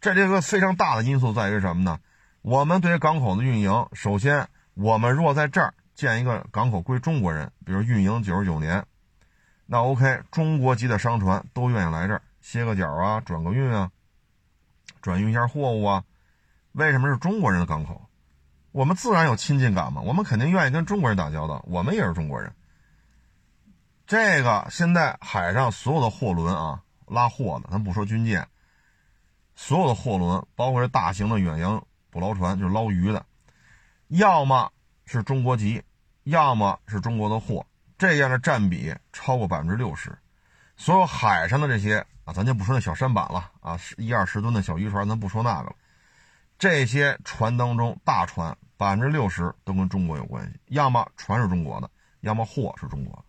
[0.00, 1.98] 这里有个非常大的因素在于什么呢？
[2.42, 8.84] 我们对于港口的运营，首先，我们若在这儿建一个港口归中国人，比如运营九十九年。
[9.66, 13.90] 那 OK，中国籍的商船都愿意来这儿歇个脚啊，转个运啊，
[15.02, 16.04] 转运一下货物啊。
[16.72, 18.08] 为什么是中国人的港口？
[18.70, 22.52] 我们自然有亲近感嘛，我们肯定愿意跟中国人打交道，我们也是中国人。
[24.06, 28.46] 这个现在海上所有的货轮啊，拉货的，咱不说军舰，
[29.54, 33.24] 所有的货轮，包括这大型的远洋捕捞船，就是捞鱼的，
[34.08, 34.70] 要么
[35.04, 35.82] 是中国籍，
[36.24, 37.64] 要么是中国的货。
[37.98, 40.14] 这样的占比超过百分之六十，
[40.76, 45.74] 所有海上的这些啊，咱就不说那小舢板了啊，一二十吨的小渔船，咱不说那个了。
[46.58, 51.90] 这些船当中，大船百分之六十都跟中国有关系，要么船是中国的，
[52.20, 53.22] 要么货是中国的。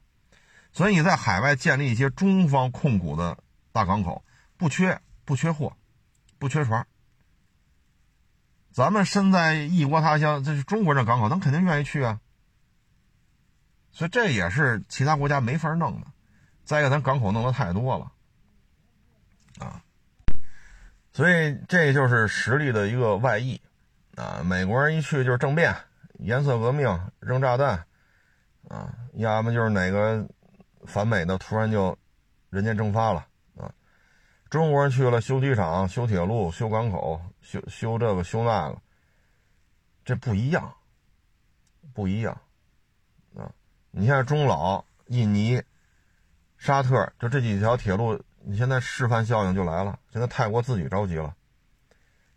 [0.73, 3.37] 所以你在海外建立一些中方控股的
[3.77, 4.23] 大港口，
[4.57, 5.77] 不缺不缺货，
[6.39, 6.87] 不缺船。
[8.71, 12.19] 咱们身在异国他乡，这是中国人的港口，咱肯定愿意去啊。
[13.91, 16.07] 所以这也是其他国家没法弄的。
[16.63, 18.11] 再一个，咱港口弄的太多了，
[19.59, 19.83] 啊，
[21.13, 23.61] 所以这就是实力的一个外溢
[24.15, 25.75] 啊，美国人一去就是政变、
[26.17, 27.85] 颜色革命、扔炸弹，
[28.69, 30.27] 啊，要么就是哪个
[30.85, 31.97] 反美的突然就
[32.49, 33.27] 人间蒸发了。
[34.49, 38.81] 中国人去了修机场、修铁路、修港口、修修这个修那个，
[40.05, 40.73] 这不一样，
[41.93, 42.39] 不一样
[43.35, 43.51] 啊。
[43.91, 45.61] 你像中老、印尼、
[46.57, 49.99] 沙特，就这几条铁路，你现在示范效应就来了。
[50.13, 51.35] 现在泰国自己着急了，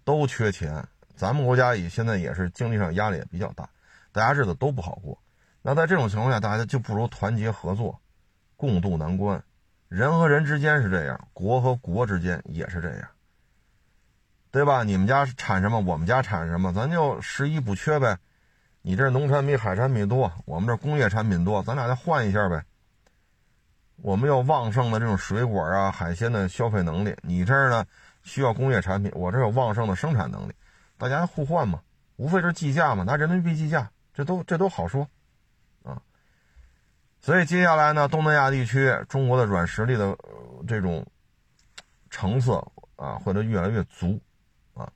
[0.02, 0.84] 都缺钱。
[1.14, 3.68] 咱们国家也现在也是经济上压力也比较大，
[4.10, 5.16] 大家日子都不好过。
[5.62, 8.00] 那在这种情况下，大家就不如团结合作，
[8.56, 9.44] 共度难关。
[9.90, 13.08] 人和人之间是这样，国和国之间也是这样，
[14.52, 14.84] 对吧？
[14.84, 18.16] 你们家产什么，我们家产什么，咱就十一不缺呗。
[18.82, 22.64] 你这农产品、海产品多，我们这工业产品多，咱俩再换一下呗。
[23.96, 27.84] 我们有旺盛的这种水果啊、海鲜的消费能力，你这儿呢
[28.22, 30.52] 需要工业产品，我这有旺盛的生产能力。
[30.98, 31.80] 大家互换嘛，
[32.14, 35.08] 无非是计价嘛，拿人民币计价，这都这都好说，
[37.20, 40.16] 所以接下来呢，东南亚地区中国的软实力的
[40.66, 41.06] 这种
[42.08, 42.66] 成色
[42.96, 44.20] 啊，会得越来越足，
[44.74, 44.90] 啊，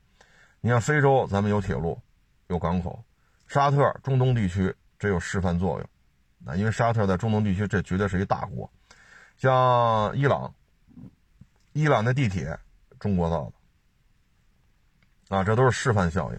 [0.60, 2.00] 你像非洲，咱们有铁路，
[2.48, 3.04] 有港口，
[3.46, 5.88] 沙特中东地区这有示范作用，
[6.46, 8.70] 啊，因为沙特在中东地区这绝对是一大国，
[9.36, 10.54] 像伊朗，
[11.72, 12.58] 伊朗的地铁
[12.98, 13.52] 中国造的。
[15.36, 16.38] 啊，这都是示范效应，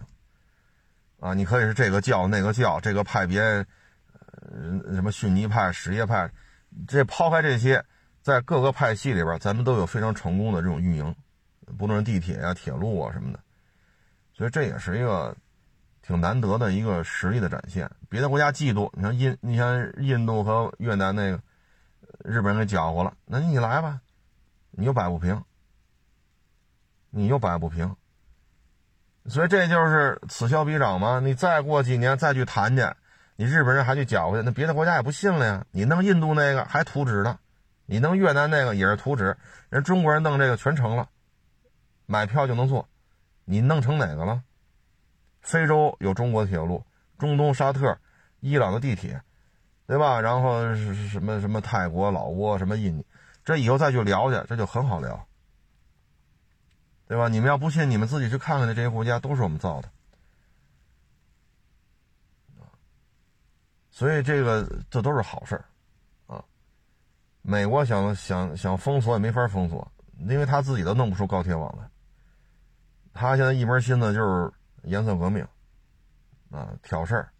[1.19, 3.41] 啊，你可以是这个教那个教，这个派别，
[4.51, 6.29] 嗯什么逊尼派、什叶派，
[6.87, 7.83] 这抛开这些，
[8.21, 11.15] 在各个派系里边，咱们都有非常成功的这种运营，
[11.77, 13.39] 不论是地铁啊、铁路啊什么的，
[14.33, 15.35] 所以这也是一个
[16.01, 17.89] 挺难得的一个实力的展现。
[18.09, 21.39] 别的国家嫉妒，你像印，你像印度和越南那个，
[22.23, 24.01] 日本人给搅和了，那你来吧，
[24.71, 25.43] 你又摆不平，
[27.09, 27.95] 你又摆不平。
[29.27, 31.19] 所以这就是此消彼长嘛。
[31.19, 32.83] 你再过几年再去谈去，
[33.35, 35.65] 你日本人还去搅和去，那别的国家也不信了呀。
[35.71, 37.37] 你弄印度那个还图纸呢，
[37.85, 39.37] 你弄越南那个也是图纸，
[39.69, 41.09] 人中国人弄这个全成了，
[42.05, 42.87] 买票就能坐。
[43.43, 44.41] 你弄成哪个了？
[45.41, 46.83] 非洲有中国铁路，
[47.19, 47.97] 中东沙特、
[48.39, 49.21] 伊朗的地铁，
[49.85, 50.19] 对吧？
[50.21, 53.05] 然后是什么什么泰国、老挝、什么印尼，
[53.43, 55.27] 这以后再去聊去，这就很好聊。
[57.07, 57.27] 对吧？
[57.27, 59.89] 你们要不信，你们自己去看看，这些国家都是我们造的，
[63.95, 65.63] 所以这个这都是好事儿，
[66.27, 66.43] 啊。
[67.41, 69.89] 美国想想想封锁也没法封锁，
[70.27, 71.89] 因为他自己都弄不出高铁网来。
[73.13, 74.51] 他现在一门心思就是
[74.83, 75.47] 颜色革命，
[76.51, 77.31] 啊，挑事儿。